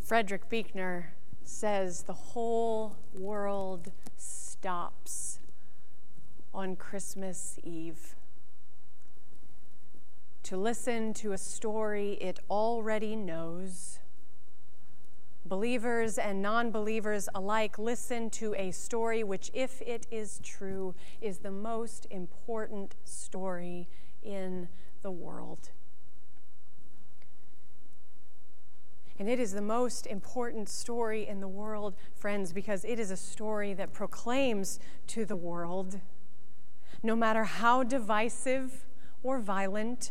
Frederick 0.00 0.48
Buechner 0.48 1.15
says 1.48 2.02
the 2.02 2.12
whole 2.12 2.96
world 3.14 3.92
stops 4.16 5.38
on 6.52 6.76
Christmas 6.76 7.58
Eve 7.62 8.16
to 10.46 10.56
listen 10.56 11.12
to 11.12 11.32
a 11.32 11.38
story 11.38 12.12
it 12.20 12.38
already 12.48 13.16
knows. 13.16 13.98
Believers 15.44 16.18
and 16.18 16.40
non 16.40 16.70
believers 16.70 17.28
alike 17.34 17.80
listen 17.80 18.30
to 18.30 18.54
a 18.54 18.70
story 18.70 19.24
which, 19.24 19.50
if 19.52 19.82
it 19.82 20.06
is 20.08 20.38
true, 20.44 20.94
is 21.20 21.38
the 21.38 21.50
most 21.50 22.06
important 22.12 22.94
story 23.04 23.88
in 24.22 24.68
the 25.02 25.10
world. 25.10 25.70
And 29.18 29.28
it 29.28 29.40
is 29.40 29.52
the 29.52 29.62
most 29.62 30.06
important 30.06 30.68
story 30.68 31.26
in 31.26 31.40
the 31.40 31.48
world, 31.48 31.94
friends, 32.14 32.52
because 32.52 32.84
it 32.84 32.98
is 32.98 33.10
a 33.10 33.16
story 33.16 33.72
that 33.74 33.92
proclaims 33.92 34.78
to 35.08 35.24
the 35.24 35.36
world 35.36 36.00
no 37.02 37.16
matter 37.16 37.44
how 37.44 37.82
divisive 37.82 38.84
or 39.22 39.38
violent, 39.38 40.10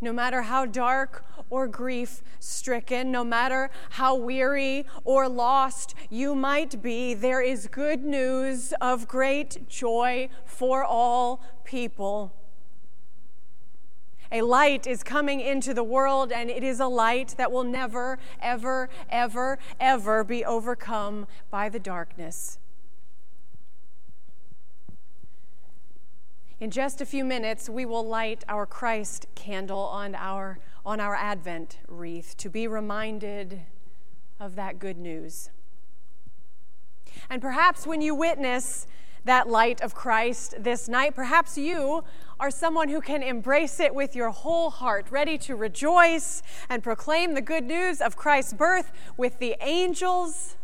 no 0.00 0.12
matter 0.12 0.42
how 0.42 0.64
dark 0.64 1.24
or 1.50 1.66
grief 1.66 2.22
stricken, 2.38 3.10
no 3.10 3.24
matter 3.24 3.70
how 3.90 4.14
weary 4.14 4.86
or 5.04 5.28
lost 5.28 5.94
you 6.08 6.34
might 6.34 6.80
be, 6.80 7.12
there 7.14 7.42
is 7.42 7.66
good 7.66 8.04
news 8.04 8.72
of 8.80 9.08
great 9.08 9.68
joy 9.68 10.28
for 10.44 10.84
all 10.84 11.42
people. 11.64 12.32
A 14.32 14.42
light 14.42 14.86
is 14.86 15.02
coming 15.02 15.40
into 15.40 15.74
the 15.74 15.82
world, 15.82 16.30
and 16.30 16.50
it 16.50 16.62
is 16.62 16.78
a 16.78 16.86
light 16.86 17.34
that 17.36 17.50
will 17.50 17.64
never, 17.64 18.18
ever, 18.40 18.88
ever, 19.08 19.58
ever 19.80 20.22
be 20.22 20.44
overcome 20.44 21.26
by 21.50 21.68
the 21.68 21.80
darkness. 21.80 22.58
In 26.60 26.70
just 26.70 27.00
a 27.00 27.06
few 27.06 27.24
minutes, 27.24 27.68
we 27.68 27.86
will 27.86 28.06
light 28.06 28.44
our 28.46 28.66
Christ 28.66 29.26
candle 29.34 29.80
on 29.80 30.14
our, 30.14 30.58
on 30.84 31.00
our 31.00 31.16
Advent 31.16 31.78
wreath 31.88 32.36
to 32.36 32.50
be 32.50 32.68
reminded 32.68 33.62
of 34.38 34.56
that 34.56 34.78
good 34.78 34.98
news. 34.98 35.50
And 37.28 37.40
perhaps 37.40 37.86
when 37.86 38.00
you 38.00 38.14
witness 38.14 38.86
that 39.24 39.48
light 39.48 39.80
of 39.80 39.94
Christ 39.94 40.54
this 40.58 40.88
night, 40.88 41.14
perhaps 41.14 41.58
you 41.58 42.04
are 42.38 42.50
someone 42.50 42.88
who 42.88 43.00
can 43.00 43.22
embrace 43.22 43.80
it 43.80 43.94
with 43.94 44.16
your 44.16 44.30
whole 44.30 44.70
heart, 44.70 45.06
ready 45.10 45.36
to 45.38 45.54
rejoice 45.54 46.42
and 46.68 46.82
proclaim 46.82 47.34
the 47.34 47.42
good 47.42 47.64
news 47.64 48.00
of 48.00 48.16
Christ's 48.16 48.54
birth 48.54 48.92
with 49.16 49.38
the 49.38 49.56
angels, 49.60 50.56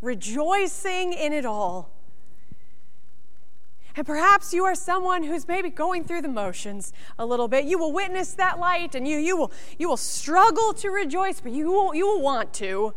rejoicing 0.00 1.12
in 1.12 1.32
it 1.32 1.46
all. 1.46 1.90
And 3.94 4.06
perhaps 4.06 4.54
you 4.54 4.64
are 4.64 4.74
someone 4.74 5.22
who's 5.22 5.46
maybe 5.46 5.68
going 5.68 6.04
through 6.04 6.22
the 6.22 6.28
motions 6.28 6.92
a 7.18 7.26
little 7.26 7.48
bit. 7.48 7.64
You 7.64 7.78
will 7.78 7.92
witness 7.92 8.32
that 8.34 8.58
light 8.58 8.94
and 8.94 9.06
you, 9.06 9.18
you, 9.18 9.36
will, 9.36 9.52
you 9.78 9.88
will 9.88 9.98
struggle 9.98 10.72
to 10.74 10.88
rejoice, 10.88 11.40
but 11.40 11.52
you 11.52 11.70
will, 11.70 11.94
you 11.94 12.06
will 12.06 12.22
want 12.22 12.54
to. 12.54 12.94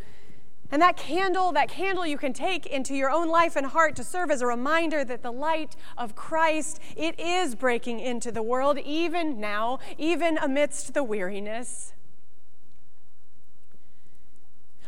And 0.71 0.81
that 0.81 0.97
candle, 0.97 1.51
that 1.51 1.69
candle 1.69 2.05
you 2.05 2.17
can 2.17 2.33
take 2.33 2.65
into 2.65 2.95
your 2.95 3.11
own 3.11 3.29
life 3.29 3.55
and 3.55 3.67
heart 3.67 3.95
to 3.97 4.03
serve 4.03 4.31
as 4.31 4.41
a 4.41 4.47
reminder 4.47 5.05
that 5.05 5.21
the 5.21 5.31
light 5.31 5.75
of 5.97 6.15
Christ, 6.15 6.79
it 6.97 7.19
is 7.19 7.55
breaking 7.55 7.99
into 7.99 8.31
the 8.31 8.41
world 8.41 8.79
even 8.79 9.39
now, 9.39 9.79
even 9.97 10.37
amidst 10.37 10.93
the 10.93 11.03
weariness. 11.03 11.93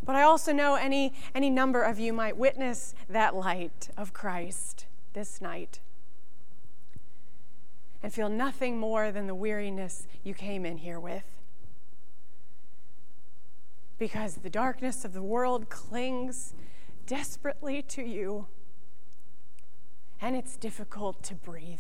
But 0.04 0.16
I 0.16 0.24
also 0.24 0.54
know 0.54 0.76
any, 0.76 1.14
any 1.36 1.50
number 1.50 1.84
of 1.84 2.00
you 2.00 2.14
might 2.14 2.38
witness 2.38 2.96
that 3.10 3.36
light 3.36 3.90
of 3.98 4.14
Christ 4.14 4.86
this 5.14 5.42
night 5.42 5.80
and 8.02 8.14
feel 8.14 8.30
nothing 8.30 8.80
more 8.80 9.12
than 9.12 9.28
the 9.28 9.36
weariness 9.36 10.08
you 10.24 10.34
came 10.34 10.66
in 10.66 10.78
here 10.78 11.00
with. 11.00 11.24
Because 13.98 14.36
the 14.36 14.50
darkness 14.50 15.04
of 15.04 15.14
the 15.14 15.24
world 15.24 15.70
clings 15.70 16.54
desperately 17.06 17.82
to 17.82 18.04
you, 18.04 18.48
and 20.22 20.36
it's 20.36 20.56
difficult 20.58 21.24
to 21.24 21.36
breathe. 21.36 21.80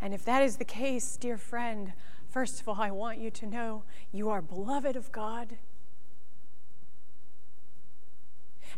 And 0.00 0.14
if 0.14 0.24
that 0.24 0.42
is 0.42 0.56
the 0.56 0.64
case, 0.64 1.16
dear 1.16 1.36
friend, 1.36 1.92
first 2.28 2.60
of 2.60 2.68
all, 2.68 2.80
I 2.80 2.90
want 2.90 3.18
you 3.18 3.30
to 3.30 3.46
know 3.46 3.82
you 4.12 4.28
are 4.30 4.42
beloved 4.42 4.96
of 4.96 5.10
God. 5.10 5.56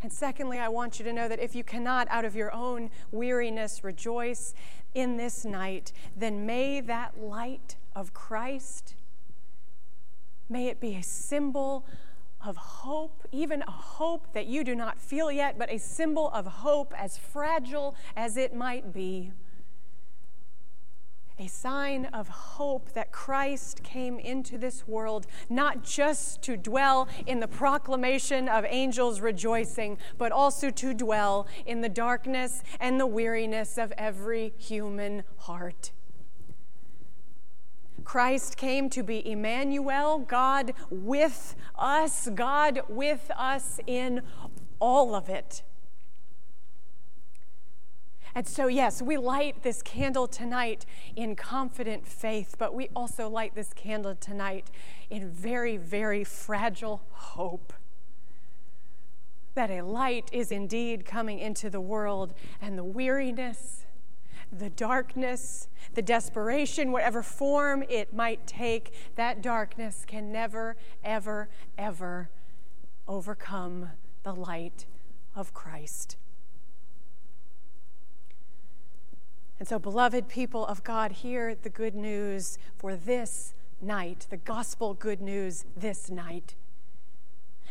And 0.00 0.12
secondly, 0.12 0.58
I 0.58 0.68
want 0.68 0.98
you 0.98 1.04
to 1.04 1.12
know 1.12 1.28
that 1.28 1.40
if 1.40 1.56
you 1.56 1.64
cannot, 1.64 2.06
out 2.08 2.24
of 2.24 2.36
your 2.36 2.52
own 2.52 2.90
weariness, 3.10 3.82
rejoice 3.82 4.54
in 4.94 5.16
this 5.16 5.44
night, 5.44 5.92
then 6.16 6.46
may 6.46 6.80
that 6.80 7.20
light 7.20 7.76
of 7.96 8.14
Christ, 8.14 8.94
may 10.48 10.68
it 10.68 10.80
be 10.80 10.94
a 10.94 11.02
symbol 11.02 11.84
of 12.44 12.56
hope, 12.56 13.26
even 13.32 13.62
a 13.62 13.70
hope 13.70 14.32
that 14.32 14.46
you 14.46 14.62
do 14.64 14.74
not 14.74 15.00
feel 15.00 15.30
yet, 15.30 15.58
but 15.58 15.70
a 15.70 15.78
symbol 15.78 16.30
of 16.30 16.46
hope 16.46 16.94
as 16.96 17.18
fragile 17.18 17.94
as 18.16 18.36
it 18.36 18.54
might 18.54 18.92
be. 18.92 19.32
A 21.40 21.46
sign 21.46 22.06
of 22.06 22.28
hope 22.28 22.92
that 22.94 23.12
Christ 23.12 23.84
came 23.84 24.18
into 24.18 24.58
this 24.58 24.88
world 24.88 25.26
not 25.48 25.84
just 25.84 26.42
to 26.42 26.56
dwell 26.56 27.06
in 27.26 27.38
the 27.38 27.46
proclamation 27.46 28.48
of 28.48 28.64
angels 28.68 29.20
rejoicing, 29.20 29.98
but 30.16 30.32
also 30.32 30.70
to 30.70 30.94
dwell 30.94 31.46
in 31.64 31.80
the 31.80 31.88
darkness 31.88 32.64
and 32.80 32.98
the 32.98 33.06
weariness 33.06 33.78
of 33.78 33.92
every 33.96 34.52
human 34.58 35.22
heart. 35.36 35.92
Christ 38.08 38.56
came 38.56 38.88
to 38.88 39.02
be 39.02 39.30
Emmanuel, 39.30 40.20
God 40.20 40.72
with 40.88 41.54
us, 41.78 42.30
God 42.34 42.80
with 42.88 43.30
us 43.36 43.80
in 43.86 44.22
all 44.78 45.14
of 45.14 45.28
it. 45.28 45.62
And 48.34 48.48
so, 48.48 48.66
yes, 48.66 49.02
we 49.02 49.18
light 49.18 49.62
this 49.62 49.82
candle 49.82 50.26
tonight 50.26 50.86
in 51.16 51.36
confident 51.36 52.08
faith, 52.08 52.54
but 52.58 52.72
we 52.74 52.88
also 52.96 53.28
light 53.28 53.54
this 53.54 53.74
candle 53.74 54.14
tonight 54.14 54.70
in 55.10 55.28
very, 55.28 55.76
very 55.76 56.24
fragile 56.24 57.02
hope 57.10 57.74
that 59.52 59.70
a 59.70 59.82
light 59.82 60.30
is 60.32 60.50
indeed 60.50 61.04
coming 61.04 61.38
into 61.38 61.68
the 61.68 61.82
world 61.82 62.32
and 62.62 62.78
the 62.78 62.84
weariness 62.84 63.84
the 64.56 64.70
darkness, 64.70 65.68
the 65.94 66.02
desperation, 66.02 66.92
whatever 66.92 67.22
form 67.22 67.82
it 67.88 68.14
might 68.14 68.46
take, 68.46 68.92
that 69.16 69.42
darkness 69.42 70.04
can 70.06 70.32
never, 70.32 70.76
ever, 71.04 71.48
ever 71.76 72.30
overcome 73.06 73.90
the 74.22 74.34
light 74.34 74.86
of 75.34 75.54
Christ. 75.54 76.16
And 79.58 79.66
so, 79.66 79.78
beloved 79.78 80.28
people 80.28 80.64
of 80.66 80.84
God, 80.84 81.12
hear 81.12 81.54
the 81.54 81.70
good 81.70 81.94
news 81.94 82.58
for 82.76 82.94
this 82.94 83.54
night, 83.80 84.26
the 84.30 84.36
gospel 84.36 84.94
good 84.94 85.20
news 85.20 85.64
this 85.76 86.10
night. 86.10 86.54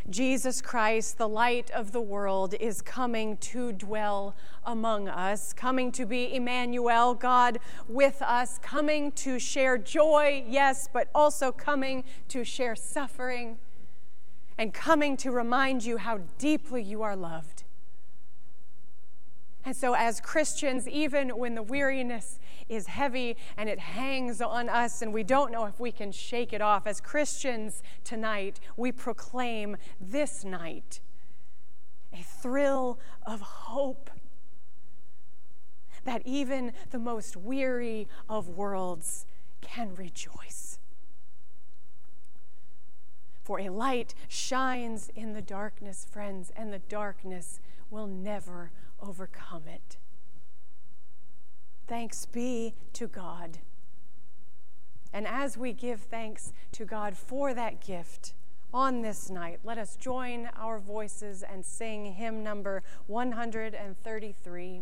Jesus 0.09 0.61
Christ, 0.61 1.17
the 1.17 1.27
light 1.27 1.69
of 1.71 1.91
the 1.91 2.01
world, 2.01 2.53
is 2.61 2.81
coming 2.81 3.35
to 3.37 3.73
dwell 3.73 4.35
among 4.65 5.09
us, 5.09 5.51
coming 5.51 5.91
to 5.91 6.05
be 6.05 6.33
Emmanuel, 6.33 7.13
God 7.13 7.59
with 7.89 8.21
us, 8.21 8.57
coming 8.59 9.11
to 9.13 9.37
share 9.37 9.77
joy, 9.77 10.45
yes, 10.47 10.87
but 10.91 11.09
also 11.13 11.51
coming 11.51 12.05
to 12.29 12.45
share 12.45 12.75
suffering, 12.75 13.57
and 14.57 14.73
coming 14.73 15.17
to 15.17 15.29
remind 15.29 15.83
you 15.83 15.97
how 15.97 16.21
deeply 16.37 16.81
you 16.81 17.01
are 17.01 17.15
loved. 17.15 17.63
And 19.67 19.75
so, 19.75 19.95
as 19.95 20.21
Christians, 20.21 20.87
even 20.87 21.27
when 21.27 21.53
the 21.53 21.61
weariness 21.61 22.39
is 22.69 22.87
heavy 22.87 23.35
and 23.57 23.67
it 23.67 23.79
hangs 23.79 24.41
on 24.41 24.69
us 24.69 25.01
and 25.01 25.13
we 25.13 25.25
don't 25.25 25.51
know 25.51 25.65
if 25.65 25.77
we 25.77 25.91
can 25.91 26.13
shake 26.13 26.53
it 26.53 26.61
off, 26.61 26.87
as 26.87 27.01
Christians 27.01 27.83
tonight, 28.05 28.61
we 28.77 28.93
proclaim 28.93 29.75
this 29.99 30.45
night 30.45 31.01
a 32.13 32.23
thrill 32.23 32.97
of 33.25 33.41
hope 33.41 34.09
that 36.05 36.21
even 36.23 36.71
the 36.91 36.99
most 36.99 37.35
weary 37.35 38.07
of 38.29 38.47
worlds 38.47 39.25
can 39.59 39.93
rejoice. 39.95 40.79
For 43.43 43.59
a 43.59 43.67
light 43.67 44.15
shines 44.29 45.09
in 45.13 45.33
the 45.33 45.41
darkness, 45.41 46.07
friends, 46.09 46.53
and 46.55 46.71
the 46.71 46.79
darkness 46.79 47.59
will 47.89 48.07
never 48.07 48.71
overcome 49.01 49.63
it. 49.67 49.97
Thanks 51.87 52.25
be 52.25 52.73
to 52.93 53.07
God. 53.07 53.59
And 55.13 55.25
as 55.25 55.57
we 55.57 55.73
give 55.73 56.01
thanks 56.01 56.51
to 56.73 56.85
God 56.85 57.17
for 57.17 57.53
that 57.53 57.85
gift 57.85 58.33
on 58.73 59.01
this 59.01 59.29
night, 59.29 59.59
let 59.63 59.77
us 59.77 59.95
join 59.95 60.49
our 60.57 60.79
voices 60.79 61.43
and 61.43 61.65
sing 61.65 62.13
hymn 62.13 62.43
number 62.43 62.83
133. 63.07 64.81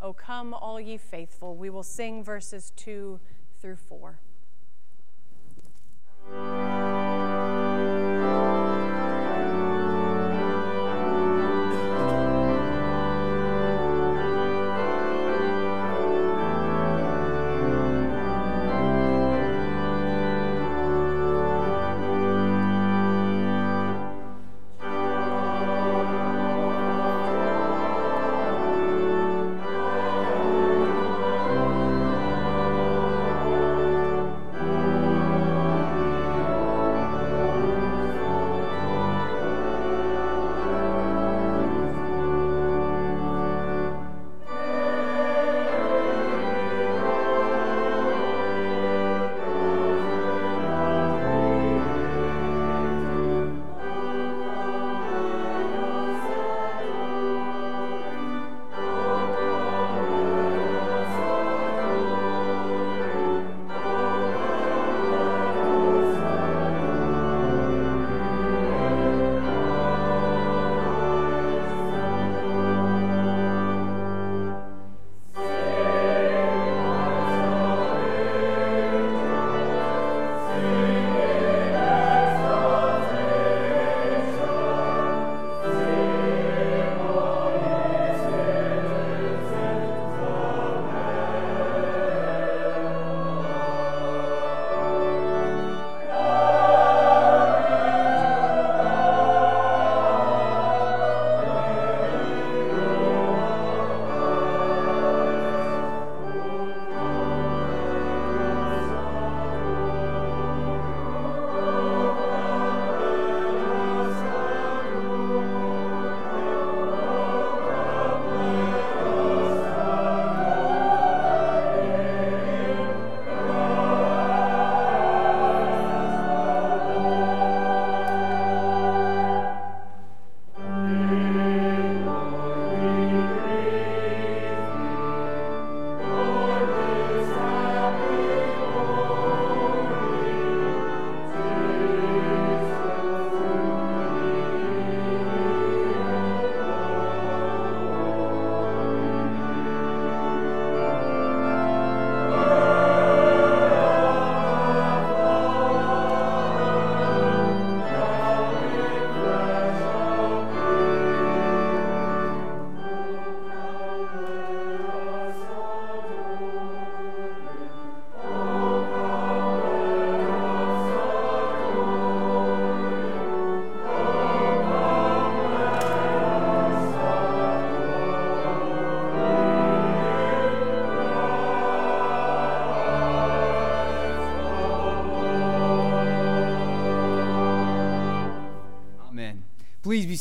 O 0.00 0.12
come, 0.12 0.52
all 0.52 0.78
ye 0.78 0.98
faithful. 0.98 1.56
We 1.56 1.70
will 1.70 1.82
sing 1.82 2.22
verses 2.22 2.72
2 2.76 3.18
through 3.60 3.76
4. 3.76 4.20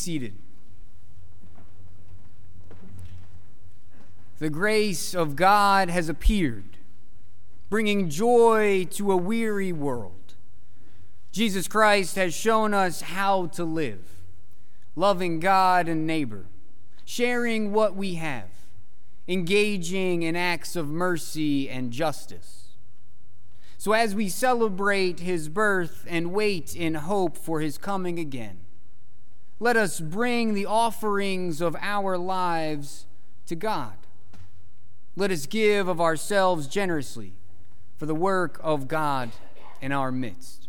Seated. 0.04 0.34
The 4.40 4.50
grace 4.50 5.14
of 5.14 5.38
God 5.38 5.90
has 5.90 6.10
appeared, 6.10 6.76
bringing 7.70 8.10
joy 8.10 8.86
to 8.92 9.14
a 9.14 9.18
weary 9.18 9.72
world. 9.72 10.34
Jesus 11.32 11.70
Christ 11.70 12.18
has 12.18 12.34
shown 12.34 12.74
us 12.74 13.02
how 13.02 13.46
to 13.48 13.64
live, 13.64 14.02
loving 14.98 15.40
God 15.40 15.88
and 15.88 16.06
neighbor, 16.06 16.48
sharing 17.06 17.72
what 17.72 17.96
we 17.96 18.16
have, 18.16 18.50
engaging 19.30 20.24
in 20.24 20.36
acts 20.36 20.76
of 20.76 20.90
mercy 20.90 21.70
and 21.70 21.92
justice. 21.94 22.76
So, 23.78 23.94
as 23.94 24.14
we 24.14 24.28
celebrate 24.28 25.22
his 25.22 25.48
birth 25.48 26.06
and 26.10 26.34
wait 26.34 26.76
in 26.76 26.96
hope 26.96 27.38
for 27.38 27.62
his 27.62 27.78
coming 27.78 28.20
again, 28.20 28.63
let 29.64 29.78
us 29.78 30.02
bring 30.02 30.54
the 30.54 30.66
offerings 30.66 31.62
of 31.62 31.74
our 31.80 32.18
lives 32.18 33.06
to 33.46 33.56
God. 33.56 33.94
Let 35.16 35.32
us 35.32 35.46
give 35.46 35.88
of 35.88 36.02
ourselves 36.02 36.68
generously 36.68 37.32
for 37.96 38.06
the 38.06 38.14
work 38.14 38.60
of 38.62 38.90
God 38.90 39.32
in 39.82 39.94
our 39.94 40.12
midst. 40.12 40.63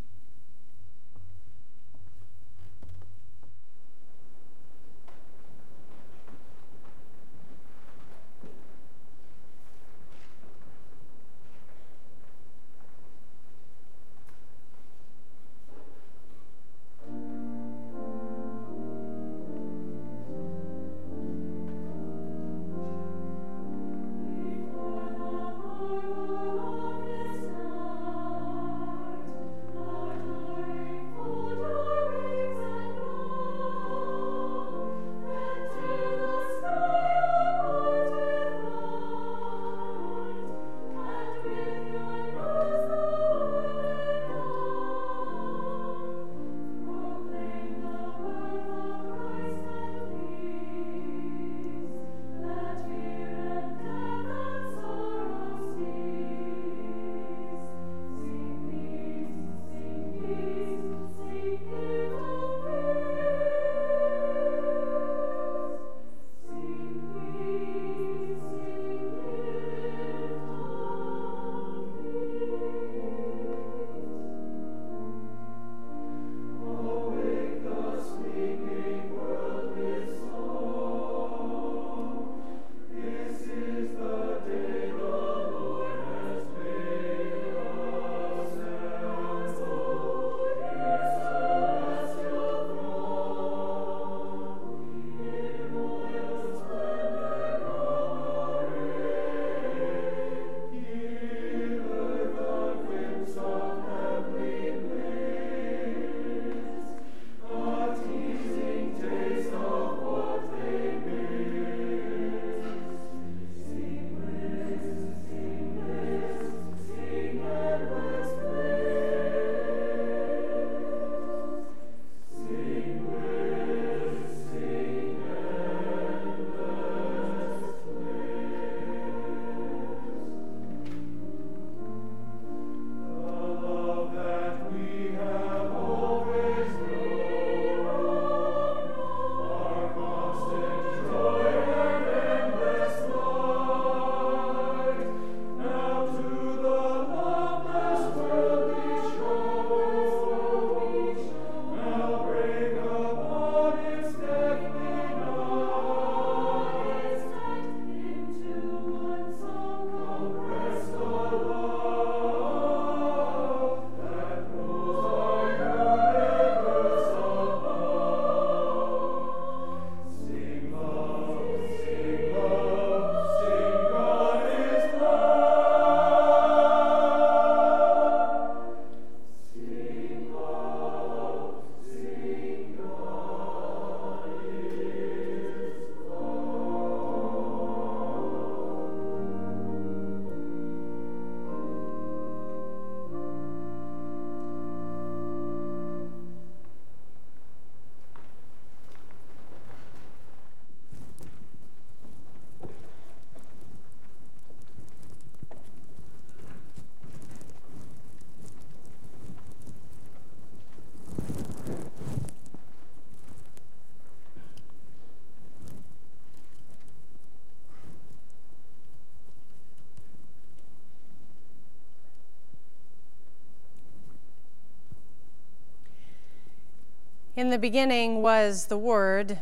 The 227.54 227.58
beginning 227.60 228.20
was 228.20 228.66
the 228.66 228.76
Word, 228.76 229.38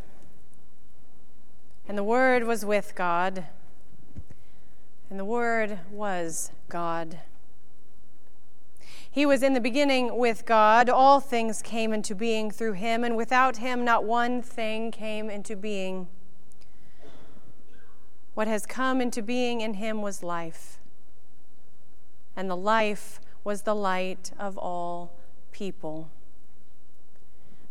and 1.89 1.97
the 1.97 2.05
Word 2.05 2.45
was 2.45 2.63
with 2.63 2.95
God, 2.95 3.47
and 5.09 5.19
the 5.19 5.25
Word 5.25 5.79
was 5.91 6.53
God. 6.69 7.21
He 9.11 9.25
was 9.25 9.43
in 9.43 9.55
the 9.55 9.63
beginning 9.63 10.19
with 10.19 10.45
God. 10.45 10.91
All 10.91 11.21
things 11.21 11.63
came 11.63 11.95
into 11.95 12.15
being 12.15 12.51
through 12.51 12.75
him, 12.75 13.03
and 13.03 13.17
without 13.17 13.57
him, 13.57 13.83
not 13.83 14.05
one 14.05 14.43
thing 14.43 14.91
came 14.91 15.31
into 15.31 15.57
being. 15.57 16.07
What 18.35 18.47
has 18.47 18.67
come 18.67 19.01
into 19.01 19.23
being 19.23 19.63
in 19.63 19.75
him 19.75 20.03
was 20.03 20.23
life, 20.23 20.81
and 22.37 22.51
the 22.51 22.59
life 22.59 23.21
was 23.43 23.63
the 23.63 23.75
light 23.75 24.33
of 24.39 24.59
all 24.59 25.15
people. 25.51 26.11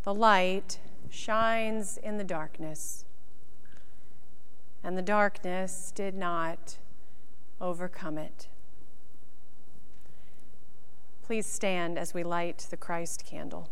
The 0.04 0.14
light 0.14 0.80
shines 1.10 1.98
in 1.98 2.18
the 2.18 2.24
darkness, 2.24 3.06
and 4.84 4.98
the 4.98 5.04
darkness 5.04 5.92
did 5.94 6.16
not 6.16 6.78
overcome 7.60 8.18
it. 8.18 8.48
Please 11.22 11.46
stand 11.46 12.00
as 12.00 12.14
we 12.14 12.24
light 12.24 12.66
the 12.70 12.78
Christ 12.78 13.26
candle. 13.26 13.70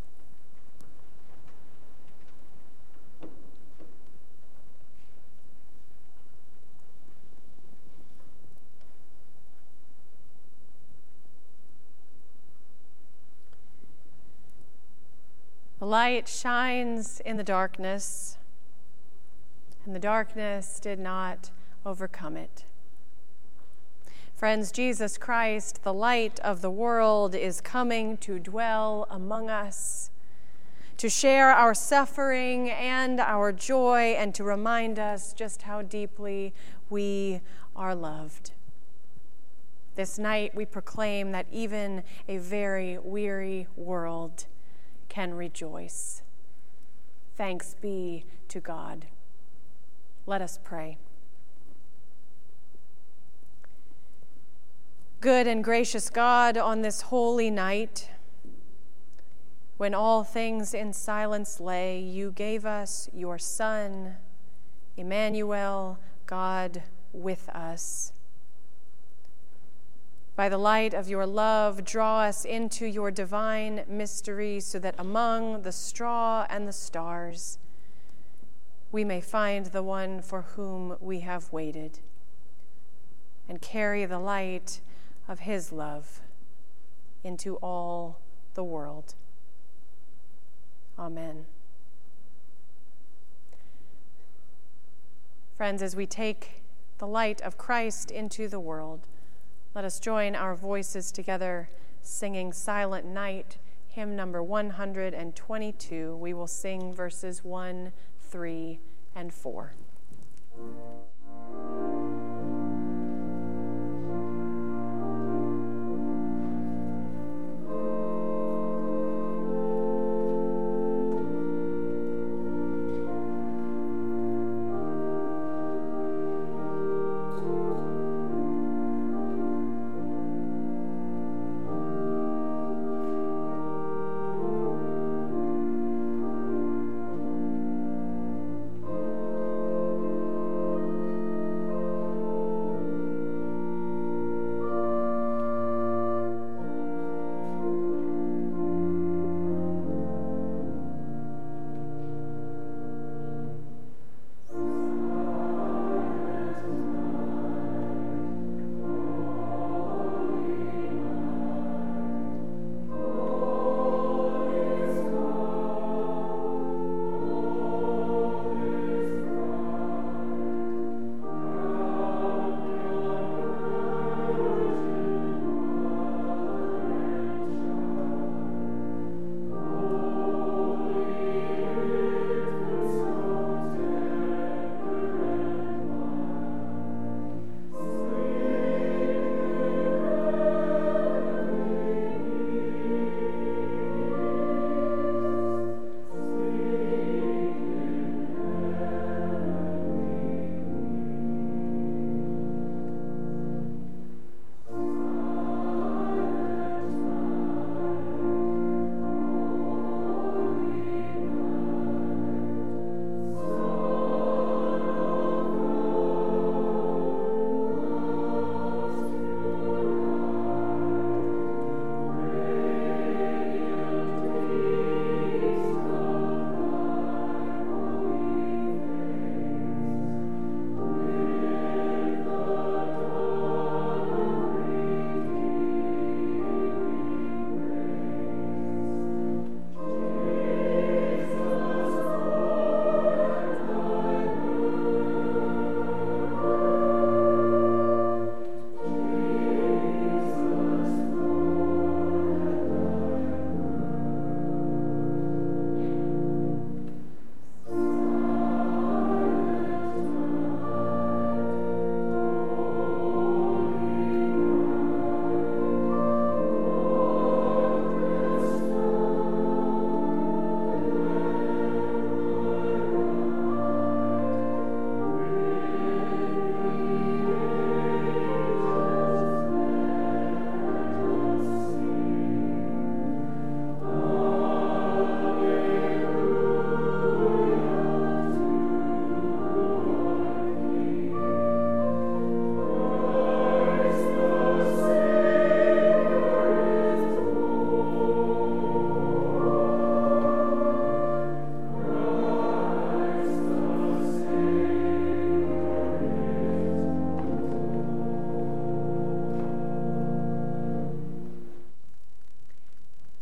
Light 15.90 16.28
shines 16.28 17.20
in 17.26 17.36
the 17.36 17.44
darkness, 17.44 18.38
and 19.84 19.96
the 19.96 20.00
darkness 20.00 20.80
did 20.80 21.00
not 21.00 21.50
overcome 21.84 22.38
it. 22.38 22.64
Friends, 24.36 24.72
Jesus 24.72 25.18
Christ, 25.18 25.84
the 25.84 25.94
light 25.94 26.40
of 26.42 26.62
the 26.62 26.70
world, 26.70 27.34
is 27.34 27.60
coming 27.60 28.18
to 28.18 28.38
dwell 28.38 29.08
among 29.10 29.50
us, 29.50 30.12
to 30.98 31.10
share 31.10 31.50
our 31.50 31.74
suffering 31.74 32.70
and 32.70 33.20
our 33.20 33.52
joy, 33.52 34.16
and 34.16 34.36
to 34.36 34.44
remind 34.44 35.00
us 35.00 35.34
just 35.34 35.64
how 35.64 35.82
deeply 35.82 36.54
we 36.92 37.42
are 37.76 37.96
loved. 37.96 38.52
This 39.96 40.20
night, 40.20 40.54
we 40.54 40.66
proclaim 40.66 41.32
that 41.32 41.48
even 41.52 42.04
a 42.28 42.38
very 42.38 43.00
weary 43.00 43.66
world 43.76 44.46
can 45.10 45.34
rejoice. 45.34 46.22
Thanks 47.36 47.76
be 47.82 48.26
to 48.47 48.60
God. 48.60 49.07
Let 50.26 50.41
us 50.41 50.60
pray. 50.64 50.97
Good 55.22 55.47
and 55.47 55.64
gracious 55.64 56.10
God, 56.10 56.57
on 56.57 56.82
this 56.82 57.01
holy 57.01 57.49
night, 57.51 58.10
when 59.76 59.93
all 59.93 60.24
things 60.24 60.74
in 60.74 60.93
silence 60.93 61.60
lay, 61.60 61.99
you 61.99 62.32
gave 62.32 62.66
us 62.66 63.10
your 63.14 63.38
Son, 63.38 64.16
Emmanuel, 64.95 65.99
God 66.26 66.84
with 67.12 67.49
us. 67.49 68.14
By 70.40 70.48
the 70.48 70.58
light 70.58 70.94
of 70.94 71.10
your 71.10 71.26
love, 71.26 71.84
draw 71.84 72.22
us 72.22 72.46
into 72.46 72.86
your 72.86 73.12
divine 73.12 73.84
mystery 73.90 74.62
so 74.62 74.80
that 74.80 74.96
among 74.98 75.64
the 75.64 75.74
straw 75.74 76.48
and 76.50 76.66
the 76.66 76.72
stars, 76.72 77.58
we 78.90 79.04
may 79.04 79.20
find 79.20 79.66
the 79.66 79.84
one 79.84 80.22
for 80.22 80.44
whom 80.44 80.96
we 81.02 81.20
have 81.20 81.52
waited 81.52 82.00
and 83.50 83.62
carry 83.62 84.06
the 84.06 84.18
light 84.18 84.80
of 85.28 85.40
his 85.40 85.74
love 85.74 86.22
into 87.22 87.58
all 87.58 88.22
the 88.54 88.64
world. 88.64 89.16
Amen. 90.98 91.48
Friends, 95.58 95.84
as 95.84 95.98
we 95.98 96.06
take 96.06 96.64
the 96.98 97.08
light 97.08 97.42
of 97.42 97.58
Christ 97.58 98.10
into 98.10 98.48
the 98.48 98.62
world, 98.62 99.06
let 99.76 99.86
us 99.86 99.99
join 99.99 100.36
our 100.36 100.55
voices 100.55 101.11
together 101.11 101.70
singing 102.01 102.51
Silent 102.53 103.05
Night, 103.05 103.57
hymn 103.88 104.15
number 104.15 104.41
122. 104.41 106.15
We 106.15 106.34
will 106.34 106.47
sing 106.47 106.93
verses 106.93 107.43
1, 107.43 107.91
3, 108.30 108.80
and 109.15 109.34
4. 109.34 109.74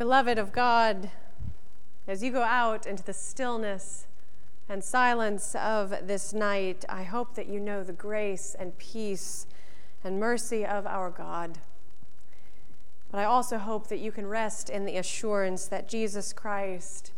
Beloved 0.07 0.39
of 0.39 0.53
God, 0.53 1.09
as 2.07 2.23
you 2.23 2.31
go 2.31 2.43
out 2.43 2.87
into 2.87 3.03
the 3.03 3.11
stillness 3.11 4.07
and 4.69 4.81
silence 4.81 5.53
of 5.53 6.07
this 6.07 6.31
night, 6.31 6.85
I 6.87 7.03
hope 7.03 7.35
that 7.35 7.49
you 7.49 7.59
know 7.59 7.83
the 7.83 7.91
grace 7.91 8.55
and 8.57 8.77
peace 8.77 9.47
and 10.05 10.17
mercy 10.17 10.65
of 10.65 10.87
our 10.87 11.09
God. 11.09 11.57
But 13.11 13.19
I 13.19 13.25
also 13.25 13.57
hope 13.57 13.89
that 13.89 13.99
you 13.99 14.13
can 14.13 14.27
rest 14.27 14.69
in 14.69 14.85
the 14.85 14.95
assurance 14.95 15.67
that 15.67 15.89
Jesus 15.89 16.31
Christ, 16.31 17.11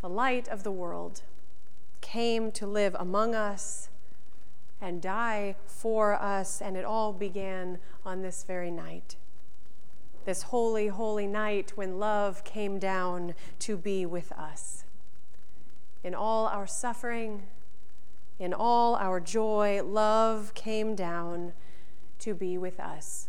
the 0.00 0.08
light 0.08 0.48
of 0.48 0.62
the 0.62 0.72
world, 0.72 1.20
came 2.00 2.50
to 2.52 2.66
live 2.66 2.96
among 2.98 3.34
us 3.34 3.90
and 4.80 5.02
die 5.02 5.56
for 5.66 6.14
us, 6.14 6.62
and 6.62 6.74
it 6.74 6.86
all 6.86 7.12
began 7.12 7.80
on 8.02 8.22
this 8.22 8.44
very 8.44 8.70
night 8.70 9.16
this 10.24 10.42
holy, 10.42 10.88
holy 10.88 11.26
night 11.26 11.72
when 11.74 11.98
love 11.98 12.44
came 12.44 12.78
down 12.78 13.34
to 13.60 13.76
be 13.76 14.04
with 14.06 14.32
us. 14.32 14.84
In 16.02 16.14
all 16.14 16.46
our 16.46 16.66
suffering, 16.66 17.44
in 18.38 18.54
all 18.54 18.96
our 18.96 19.20
joy, 19.20 19.82
love 19.82 20.54
came 20.54 20.94
down 20.94 21.52
to 22.20 22.34
be 22.34 22.56
with 22.56 22.80
us. 22.80 23.28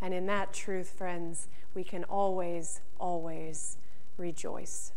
And 0.00 0.14
in 0.14 0.26
that 0.26 0.52
truth, 0.52 0.90
friends, 0.96 1.48
we 1.74 1.84
can 1.84 2.04
always, 2.04 2.80
always 2.98 3.78
rejoice. 4.16 4.92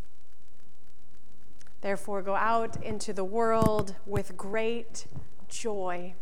Therefore, 1.81 2.21
go 2.21 2.35
out 2.35 2.81
into 2.83 3.11
the 3.11 3.23
world 3.23 3.95
with 4.05 4.37
great 4.37 5.07
joy 5.49 6.13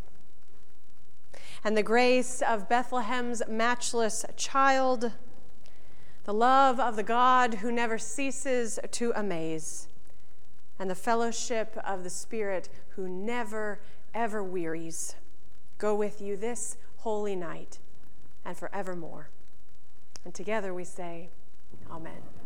and 1.64 1.76
the 1.76 1.84
grace 1.84 2.41
of 2.41 2.70
Bethlehem's 2.70 3.41
matchless 3.47 4.26
child, 4.36 5.12
the 6.24 6.34
love 6.34 6.80
of 6.80 6.95
the 6.95 7.03
God 7.03 7.55
who 7.55 7.72
never 7.72 7.97
ceases 7.97 8.80
to 8.91 9.12
amaze, 9.16 9.88
and 10.78 10.89
the 10.89 10.95
fellowship 10.95 11.78
of 11.86 12.03
the 12.03 12.10
Spirit 12.10 12.70
who 12.89 13.07
never, 13.07 13.80
ever 14.14 14.43
wearies 14.43 15.16
go 15.78 15.95
with 15.95 16.22
you 16.22 16.38
this 16.38 16.78
holy 16.97 17.36
night 17.36 17.80
and 18.45 18.55
forevermore. 18.55 19.30
And 20.24 20.34
together 20.34 20.74
we 20.74 20.84
say, 20.84 21.30
Amen. 21.89 22.38